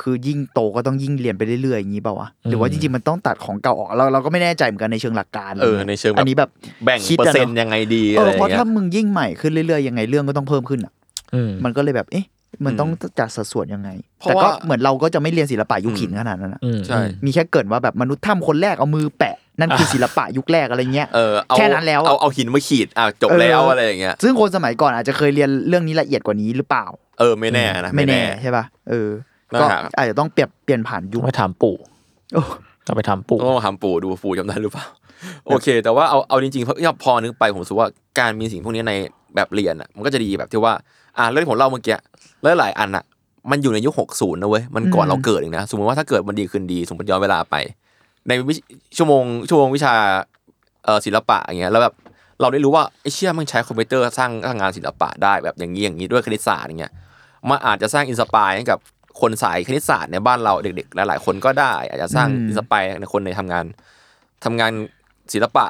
[0.00, 6.50] คือยิ่งโตก็ต้องยิ่งเรียนไปเรื่อยๆอย่างนี้เปล่าวะหรือว่าจริงๆมันต้องตัดของเก่าออกเราเราก็ไม่แน่ใจเหมือนกันในเชิงหลักการเออในเชิงแบบอันนี้แบบ
[6.84, 10.92] แบ่งคิดเปออะร์เซ็นต์เนอะยังไงดีเออะไรออเพราะย่างเงี้ถ้ายมึงยิ่งใหม่ขึ้นเรื่อยๆยังไงเรื่องก็ต้องเพิ่มขึ้นอะ
[11.34, 12.26] อืมมันก็เลยแบบเอ๊ะ
[12.64, 26.86] มันต้องจัดสัดส่วนยังไงเพราะแต่ก็ว่าเหมือนเราก็จะไม่เรียนศิลปะยุคหินขนาดนั้นนะอืมใช่ มีแค่เกริดว่าแบบมนุษย์ถ้ำคนแรกเอามือแปะ นั่นคือศิลปะยุคแรกอะไรเงี้ยเออเอาแค่นั้นแล้วอะเอาเอาหินมาขีดอะจบเออแล้วอะไรอย่างเงี้ย ซึ่งคนสมัยก่อนอาจจะเคยเรียนเรื่องนี้ละเอียดกว่านี้หรือเปล่า
[27.20, 31.76] เออไม่แน่นะไม่แน่ใช่ป่ะ เออนะ ก็ฮะอาจจะต้องเปลี่ยนเปลี่ยนผ่านยุคต้องไปถามปู่
[32.34, 32.42] โอ้
[32.86, 34.84] ต้องไปถามปู่ต้องถามปู่ดูปู่จำได้หรือเปล่า
[35.46, 37.88] โอเค แต่ว่าเอาเอาจริงๆเพราะพอนึกไปผมรู้สึกว่า
[38.18, 38.92] การมีสิ่งพวกนี้ใน
[39.34, 40.74] แบบเรียนอะมันก็จะดีแบบที่ว่า
[41.18, 41.96] อ่าเรื่องที่ผมเล่าเมื่อกี้
[42.42, 43.04] แล้วหลายอันอะ
[43.50, 47.54] มันอยู่ในยุค60นะเว้ยมันก่อนเราเกิดเองนะสมมติว่าถ้าเกิดมันดีขึ้นดี สมมติย้อนเวลาไป
[48.28, 48.54] ในวิ
[48.96, 49.94] ชั่วโมงชั่วโมงวิชา
[50.84, 51.94] เอ่อศิลปะอย่างเงี้ยแล้วแบบ
[52.40, 56.92] เราได้รู้ว่าไอ้เชี่ยมันใช้คอมพิวเตอร์สร้างสร้างงานศิลปะได้แบบอย่างนี้อย่างนี้ด้วยคณิตศาสตร์อย่างเงี้ย
[57.48, 58.78] มันอาจจะสร้าง inspire ให้กับ
[59.20, 63.64] คนสายคณิตศาสตร์ในบ้านเราเด็กๆหลายๆคนก็ได้ อาจจะสร้างอืม inspire ในคนในทำงาน
[64.44, 64.72] ทำงาน
[65.32, 65.66] ศิลปะ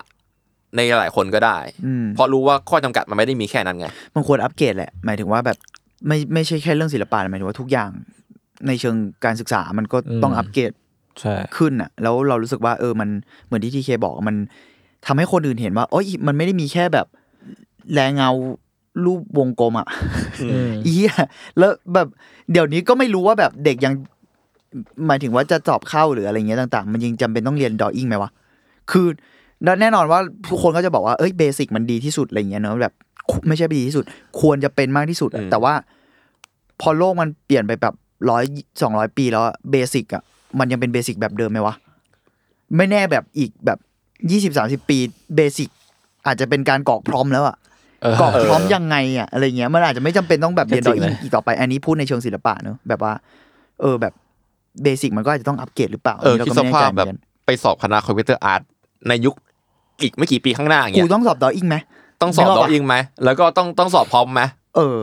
[0.77, 5.57] ในหลายคนก็ได้อืมเพราะรู้ว่าข้อจำกัดมันไม่ได้มีแค่นั้นไงมันควรอัปเกรดแหละหมายถึงว่าแบบ
[6.07, 7.91] ไม่ไม่ใช่แค่เรื่องศิลปะหมายถึงว่าทุกอย่าง
[8.67, 10.73] ในเชิงการศึกษามันก็ต้องอัปเกรด
[11.21, 13.09] ใช่ขึ้นอะ แล้วเรารู้สึกว่าเออมัน
[13.47, 14.37] เหมือนที่ทีเคบอกมัน
[15.07, 17.07] ทำให้คนอื่นเห็นว่าโอ้ยมันไม่ได้มีแค่แบบ
[17.95, 18.31] แรงเงา
[19.05, 19.87] รูปวงกลมอะ
[20.51, 21.13] อืมอีย
[21.59, 22.09] แล้วแบบ
[22.53, 23.95] เดี๋ยวนี้ก็ไม่รู้ว่าแบบเด็กยัง
[25.07, 28.31] หมายถึงว่าจะสอบเข้าหรืออะไรเงี้ยต่าง ๆ มันยังจำเป็นต้องเรียนดออิ่งไหมวะ
[28.91, 29.07] คือ
[29.81, 30.21] แน่นอนว่า
[30.51, 32.95] ทุกคนก็จะบอกว่าเอ้ยเบสิกมันดีที่สุดอะไรเงี้ยเนอะแบบ
[33.49, 34.05] ไม่ใช่ดีที่สุด
[34.41, 35.75] ควรจะเป็นมากที่สุดอะอืมแต่ว่า
[36.81, 37.95] พอโลกมันเปลี่ยนไปแบบ
[38.31, 38.45] ร้อย
[38.83, 40.23] สองร้อยปีแล้วเบสิกอะ
[40.59, 41.75] มันยังเป็นเบสิกแบบเดิมไหมวะ
[42.77, 43.79] ไม่แน่แบบอีกแบบ
[44.31, 44.99] ยี่สิบสามสิบปี
[45.37, 45.69] เบสิก
[46.27, 47.62] อาจจะเป็นการกรอกพร้อมแล้วอะเออ
[48.21, 53.13] กรอกพร้อมยังไงอะอะไรเงี้ยมันอาจจะไม่จำเป็นต้องแบบเรียนดก็อจริงอิงนะอีกต่อไป อันนี้พูดในเชิงศิลปะเนอะแบบว่า
[53.81, 54.13] เออแบบ
[54.83, 58.63] เบสิกมันก็อาจจะต้องอัปเกรดหรือเปล่าเออเราคิดก็สไม่แน่ภาใจพเหมืแบอบนกันไปสอบคณะคอมพิวเตอร์อาร์ต
[59.09, 59.35] ในยุค
[60.03, 61.77] อีกไม่กี่ปีข้างหน้าอย่างกูเงี้ยต้องสอบดออิงไหม
[62.23, 62.95] ต้องสอบนึกออกดอปะอิงไหม
[63.25, 64.43] แล้วก็ต้องต้องสอบพร้อมไหม
[64.77, 64.99] เออ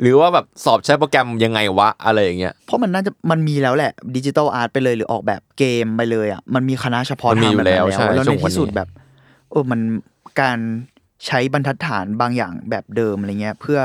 [0.00, 8.88] หรือว่าแบบสอบใช้โปรแกรมยังไงวะอะไรอย่างเงี้ยเพราะมันน่าจะมันมีแล้วแหละ digital art ไปเลยหรือออกแบบเกมไปเลยอะมันมีคณะเฉพาะมันมีทางอยู่แบบนั้นแล้วแล้วใช่แล้วใช่ในวงวันที่สุดนี้แบบ
[9.50, 9.80] เออมัน
[10.40, 10.58] การ
[11.26, 13.80] ใช้บรรทัดฐานบางอย่างแบบเดิมอะไรเงี้ย เพื่อ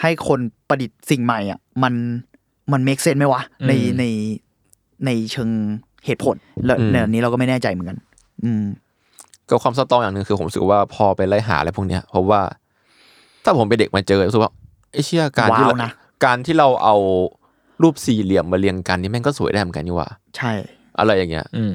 [0.00, 1.94] ให้คนประดิษฐ์สิ่งใหม่อะมัน
[2.72, 4.04] มัน make sense ไหมวะ ในใน
[5.06, 5.50] ในเชิง
[6.06, 7.98] เหตุผลแล้วในอันนี้เราก็ไม่แน่ใจเหมือนกัน
[8.44, 8.64] อืม
[9.48, 12.40] ก็ความ strong อย่างหนึ่งคือผมรู้สึกว่าพอไปไล่หาอะไรพวกเนี้ยเพราะว่า
[13.44, 14.52] ถ้าผมเป็นเด็กมาเจอรู้สึกว่า
[14.92, 15.90] ไอ้เชี่ยการที่ว้าวเรานะ
[16.24, 16.96] การที่เราเอา
[17.82, 20.52] รูปสี่เหลี่ยมมาเรียงกันนี่แม่งก็สวยได้เหมือนกันนี่หว่า ใช่
[20.98, 21.74] อะไรอย่างเงี้ย อืม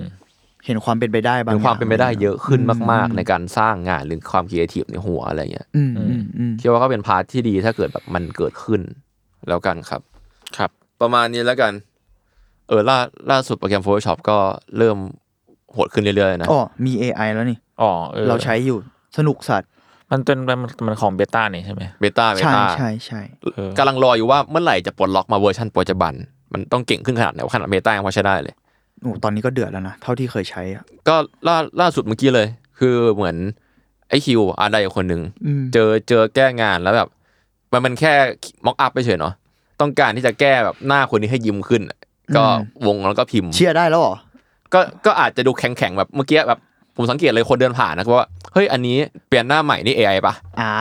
[0.66, 8.82] เห็นความเป็นไปได้บางอย่างมีความเป็นไปได้เยอะขึ้นมาก ๆ ในอืการสร้างงานหรือความครีเอทีฟในหัวอะไรเงี้ยอืมอืมอืมคิดว่าก็เป็น part ที่ดีถ้าเกิดแบบมันเกิดขึ้น
[9.48, 10.02] แล้วกันครับ
[10.58, 10.70] ครับ
[11.02, 11.74] ประมาณนี้แล้วกัน
[12.68, 12.98] เออล่า
[13.32, 14.38] ล่าสุดโปรแกรม Photoshop ก็
[14.78, 14.98] เริ่ม
[15.74, 18.78] โหดขึ้นเรื่อย ๆ นะอ๋อมี AI แล้วนี่อ๋อเออเราใช้อยู่
[19.18, 19.70] สนุกสัตว์
[20.12, 20.58] มันเป็นมัน
[20.88, 23.22] มันของ beta นี่ใช่ไหม beta beta ใช่ใช่ใช่
[23.56, 26.14] เออกำลังรออยู่ว่าเมื่อไหร่จะปลดล็อกมาเวอร์ชันปัจจุบัน
[26.54, 28.56] มันต้องเก่งขึ้นขนาดไหนว่าขนาด beta ยังพอใช้ได้เลย
[29.02, 31.16] โอ้ตอนนี้ก็เดือดแล้วนะ เท่าที่เคยใช้อะก็
[31.48, 32.48] ล่าล่าสุดเมื่อกี้เลย
[32.80, 33.36] คือเหมือน
[34.10, 37.10] ไอคิวอาร์ไดคนหนึ่งอืมเจอเจอแก้งานแล้วแบบ
[37.72, 38.14] มันมันแค่
[38.66, 39.34] mock up ไปเฉยเนาะ
[39.82, 41.82] ต้องการที่จะแก้แบบหน้าคนนี้ให้ยิ้มขึ้น
[42.38, 42.44] ก็
[42.88, 44.16] วงแล้วก็พิมพ์ เชียร์ได้แล้วเหรอ
[44.74, 46.60] ก็ก็อาจจะดูแข็งแข็งๆแบบเมื่อกี้แบบ
[46.96, 48.98] ผมสังเกตเลยคนเดินผ่านนะว่าเฮ้ยอันนี้
[49.28, 50.72] เปลี่ยนหน้าใหม่นี่ AI ปะอ่า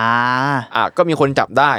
[0.74, 1.72] อะก็มีคนจับได้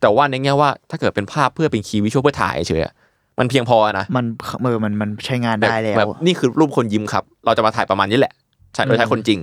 [0.00, 2.92] แต่ว่าในแง่ว่าถ้าเกิดเป็นภาพเพื่อเป็นคีย์วิชวลเพื่อถ่ายเฉยๆอะ
[3.38, 4.24] มันเพียงพอนะมัน
[4.62, 8.34] เออมันมันใช้งานแบบได้แล้วแบบนี่คือรูปคนยิ้มครับ เราจะมาถ่ายประมาณนี้แหละ
[8.74, 9.40] ใช่โดยใช้คนจริง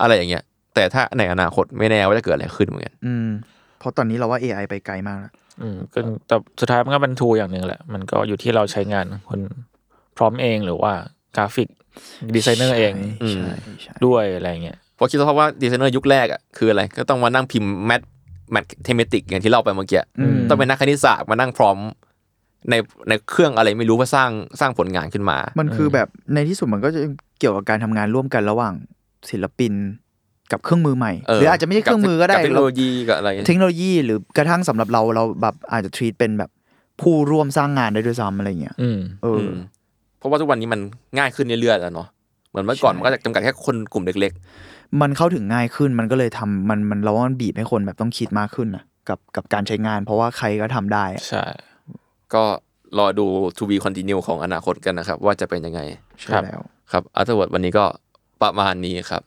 [0.00, 0.42] อะไรอย่างเงี้ย
[0.74, 3.28] แต่ถ้าในอนาคตไม่แน่ว่าจะเกิดอะไรขึ้นเหมือนกันอืม
[3.78, 5.32] เพราะตอนนี้เราว่า AI ไปไกลมากแล้ว
[5.62, 9.40] อืมก็แต่สุดท้ายมันก็เป็น tool อย่างหนึ่งแหละ มันก็อยู่ที่เราใช้งานคน
[10.16, 10.92] prompt เองหรือว่า
[11.36, 11.68] graphic
[12.36, 12.92] designer เอง
[13.22, 13.50] อืมใช่
[13.82, 18.02] ใช่ด้วยอะไรเงี้ยเพราะคิดสภาพว่าดีไซเนอร์ยุคแรกอะคืออะไร ก็ต้องมานั่งพิมพ์ math
[18.52, 21.76] mathematic อย่างที่เราไปเมื่อกี้อืมต้องเป็นนักคณิตศาสตร์มานั่ง prompt
[22.70, 22.74] ใน
[23.08, 24.30] ในเครื่องอะไรไม่รู้เพื่อสร้าง
[24.60, 27.00] สร้างผลงานขึ้นมา มันคือแบบในที่สุดมันก็จะ
[27.38, 28.74] เกี่ยวกับการทำงานร่วมกันระหว่าง
[29.30, 29.72] ศิลปิน
[30.52, 36.50] กับเครื่องมือใหม่เออหรืออาจจะไม่ใช่เครื่องมือก็ได้บเทคโนโลยีกับอะไรเทคโนโลยีหรือกระทั่งสำหรับเราเราแบบอาจจะ treat เป็นแบบ
[37.00, 39.54] ผู้ร่วมสร้างงานได้ด้วยซ้ำอะไรเงี้ยอืมเอออืม
[40.18, 40.80] เพราะว่าทุกวันนี้มัน
[41.18, 42.08] ง่ายขึ้นเรื่อยๆแล้วเนาะ
[42.50, 44.32] เหมือนเมื่อก่อนใช่มันก็จะจำกัดแค่คนกลุ่มเล็ก
[45.00, 51.77] มันเข้าถึงง่ายขึ้นมันก็เลยทำมันมันเราว่ามันบีบให้คนแบบต้องคิดมากขึ้นนะกับกับการใช้งาน เพราะว่าใครก็ทำได้อะใช่ๆ
[52.34, 52.44] ก็
[52.98, 53.26] รอดู
[53.56, 55.80] to be continue ของอนาคตกันนะครับ ว่าจะเป็นยังไง
[56.20, 56.60] ใช่แล้ว
[56.92, 57.84] ครับ Arttrovert วันนี้ก็
[58.42, 59.22] ประมาณนี้ครับ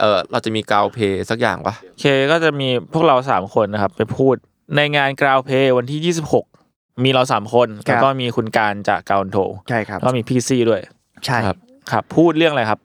[0.00, 4.36] เออเราจะมีกาวเพย์สักอย่างปะเคก็จะมีพวกเราสามคนนะครับ ไปพูด
[4.76, 6.14] ในงานกราวเพย์วันที่
[6.52, 9.38] 26มีเราสามคนครับแล้วก็มีคุณการจากกาวน์โท
[9.68, 10.80] ใช่ครับแล้วก็มีพี่ซี่ด้วย
[11.26, 11.56] ใช่ครับ
[11.90, 12.80] ครับ พูดเรื่องอะไรครับ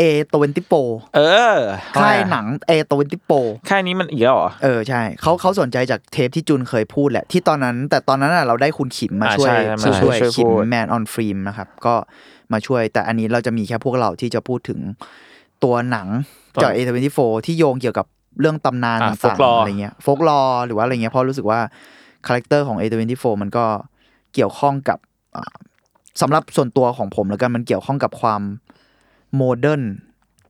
[0.00, 0.74] A ตัวโป
[1.16, 1.20] เอ
[1.54, 1.58] อ
[2.00, 3.32] ค่ายหนัง A ตัวโป
[3.68, 11.94] ค่ายนี้มันอีกแล้วเหรอเออใช่เขาเขาสนใจจากเทปที่จุนเคยพูดแหละ ที่ตอนนั้น แต่ตอนนั้นน่ะเราได้คุณขิมมาอ่าช่วยใช่ใช่มาช่วยช่วยขิมพูดแมนออนฟิล์มนะครับ ก็
[12.52, 14.78] มาช่วย แต่อันนี้เราจะมีแค่พวกเราที่จะพูดถึง
[15.64, 16.08] ตัวหนัง
[16.62, 16.80] จาก A
[17.14, 18.06] 24ที่โยงเกี่ยวกับ
[18.40, 21.60] เรื่องตำนานอะต่าง folklore ๆอะไรเงี้ยโฟกลอหรือว่าอะไรเงี้ยเพราะรู้สึกว่า
[22.26, 23.64] character ของ A 24มันก็
[24.34, 24.98] เกี่ยวข้องกับ
[25.36, 25.54] อ่า
[26.20, 28.42] สำหรับส่วนตัวของผมแล้วกันมันเกี่ยวข้องกับความ
[29.36, 29.82] modern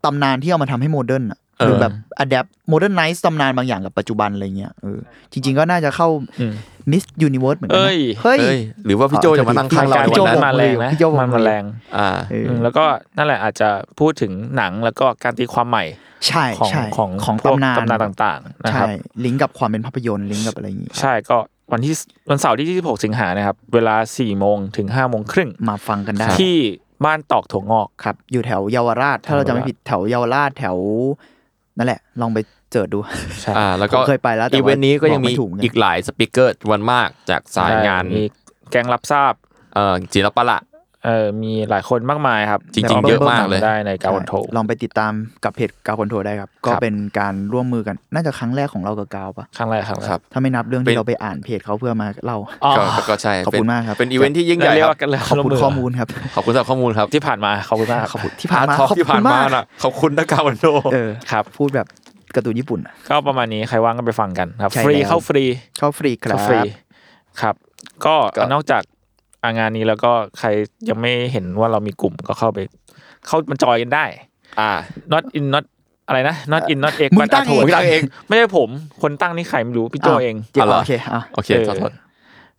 [0.05, 4.99] ตำนานที่เอามาทำให้ modern อะหรือแบบ adapt modernize ตำนานบางอย่างกับปัจจุบันอะไรเงี้ยเออ
[5.33, 6.09] จริง ๆ ก็น่าจะเข้า
[6.41, 6.55] อืม
[6.91, 11.65] มิสยูนิเวิร์สเหมือนกันนะเอ้ยเฮ้ยเอ้ย หรือว่าพี่โจจะมานั่งข้างเราการในพี่โจวันนั้นมาแรงนะพี่โจบอกมันมาแรง
[11.97, 12.85] อ่าเอออืมแล้วก็
[13.17, 13.69] นั่นแหละอาจจะ
[13.99, 15.85] พูดถึงหนังแล้วก็การตีความใหม่
[16.29, 18.89] ใช่ของใช่ของของพวกตำนานตำนานต่างๆนะคใช่รับ
[19.25, 21.37] ลิงก์กับความเป็นภาพยนตร์ลิงก์กับอะไรอย่างงี้ใช่ก็
[21.73, 21.95] วันที่
[22.31, 26.57] วันเสาร์ที่ 26 สิงหานะครับ เวลา4โมงถึง5โมงครึ่งมาฟังกันได้ที่
[27.05, 30.77] บ้านตอกถั่วงอกครับ อยู่แถวเยาวราช ถ้าเราจะไม่ผิดแถวเยาวราชแถว
[31.77, 32.39] นั่นแหละ ลองไป
[32.73, 32.99] เจิดดู
[33.41, 38.25] ใช่อ่าแล้วก็ผมเคยไปแล้วแต่อีเวนต์นี้ก็ยังบอกไม่มีถูกเหมือนกันอีกหลายสปิเกอร์วันมากจากสายงานมี
[38.71, 39.33] แกงรับทราบ
[39.75, 40.59] เอ่อจิรปะละ
[41.05, 45.13] เออมีหลายคนมากมายครับ จริงๆลเยอะมากเลยได้ในกาวันโทใช่ลองไปติดตาม
[45.45, 61.87] กับเพจกาวคอนโทรได้ครับ ก็เป็นการร่วมมือกันน่าจะครั้งแรกของเรากับกาวปะครั้งแรกครับครับถ้าไม่นับเรื่องเป็นที่เราไปอ่านเพจเขาเพื่อมาเล่าอ๋อก็ก็ก็ใช่ขอบคุณเป็นมากครับเป็นอีเวนท์ที่ยิ่งใหญ่เรียคกรับว่ากันเลยขอบคุณข้อมูลครับขอบคุณสำหรับข้อมูลครับที่ผ่านมาขอบคุณมากขอบคุณที่ผ่านมาทอล์กขอบที่คุผ่านณมามากน่ะขอบคุณนะกาวันโดเออครับ พูดแบบ
[62.35, 65.45] การ์ตูนญี่ปุ่นอะก็ประมาณนี้ใครว่างก็ไปฟังกันครับใช่ฟรีแล้วเข้าฟรี
[65.79, 66.61] เข้าฟรีครัเข้าบฟรี
[67.41, 67.55] ครับ
[68.05, 70.49] ก็ก็นอกจากอ่างานนี้แล้วก็ใคร
[70.89, 72.59] ยังไม่เห็นว่าเรามีกลุ่มก็เข้าไป
[73.27, 74.05] เข้ามาจอยกันได้
[74.61, 74.71] อ่า
[75.13, 75.65] not in not
[76.07, 78.69] อะไรนะ not in not egg มึง but ตั้ง a เอง toad มึงตั้งเอง ไม่ใช่ผม
[79.03, 81.93] คนตั้งนี่ใครไม่รู้พี่โจเองเดี๋ยวอ๋อเหรอโอเคอะโอเคเออขอโทษ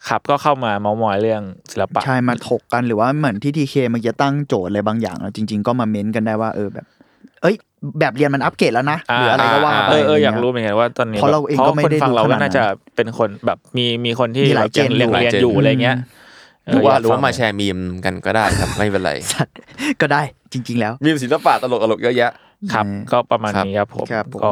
[0.08, 6.86] ครับก็เข้ามาเมามอยเรื่องศิลปะใช่มาถกกันหรือว่าเหมือนที่ทีเคเมื่อกี้ตั้งโจทย์อะไรบางอย่างแล้วจริง ๆ ก็มาเม้นกันได้ว่าเออแบบ
[7.42, 7.56] เอ้ย
[8.00, 12.64] แบบเรียนมันอัปเกรดแล้วนะอ่าหรืออะไรก็ว่าไปเออเอออยากะไรู้เหมือนกันว่าตอนนี้เพราะเราเองก็ไม่ได้คนฟังดูเราขก็นาดนั้นน่าจะ
[12.96, 16.21] เป็นคนแบบมีมีคนที่มีหลายแบบงเจนเรียนอยู่เรียนหลายเจนอยู่อะไรเงี้ยอื
[16.70, 19.56] หรือว่าเยกหรือว่าฟังมาแชร์มีมกันก็ได้ครับไม่เป็นไรสัตว์
[20.02, 20.22] ก็ได้
[20.54, 22.32] จริง ๆ แล้ว มีมศิลปะตลกตลกๆเยอะแยะ
[22.74, 24.52] ครับอืมก็ประมาณครับนี้ครับผมครับผมก็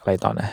[0.00, 0.48] อะไรต่อนะ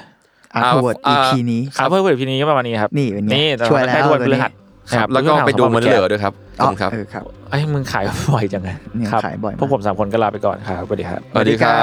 [0.53, 4.51] อาเอาร์ทเวิร์ดอ่า EP นี้ครับเพื่อนเพื่อนพี่นี้ก็ประมาณนี้ครับนี่เป็นไงนี่แต่ช่วยแล้วให้ทุกวันพตัวฤนี้หัส
[4.97, 8.03] ครับ แล้วก็ไปดูมันเหลือด้วยครับขอบคุณครับเออครับไอ้ยมึงขาย
[8.34, 11.75] บ่อยจังไงเนี่ยครับขายบ่อยมากพวกผมสามคนก็ลาไปก่อนครับสวัสดีครับสวัสดีครั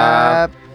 [0.45, 0.68] บบ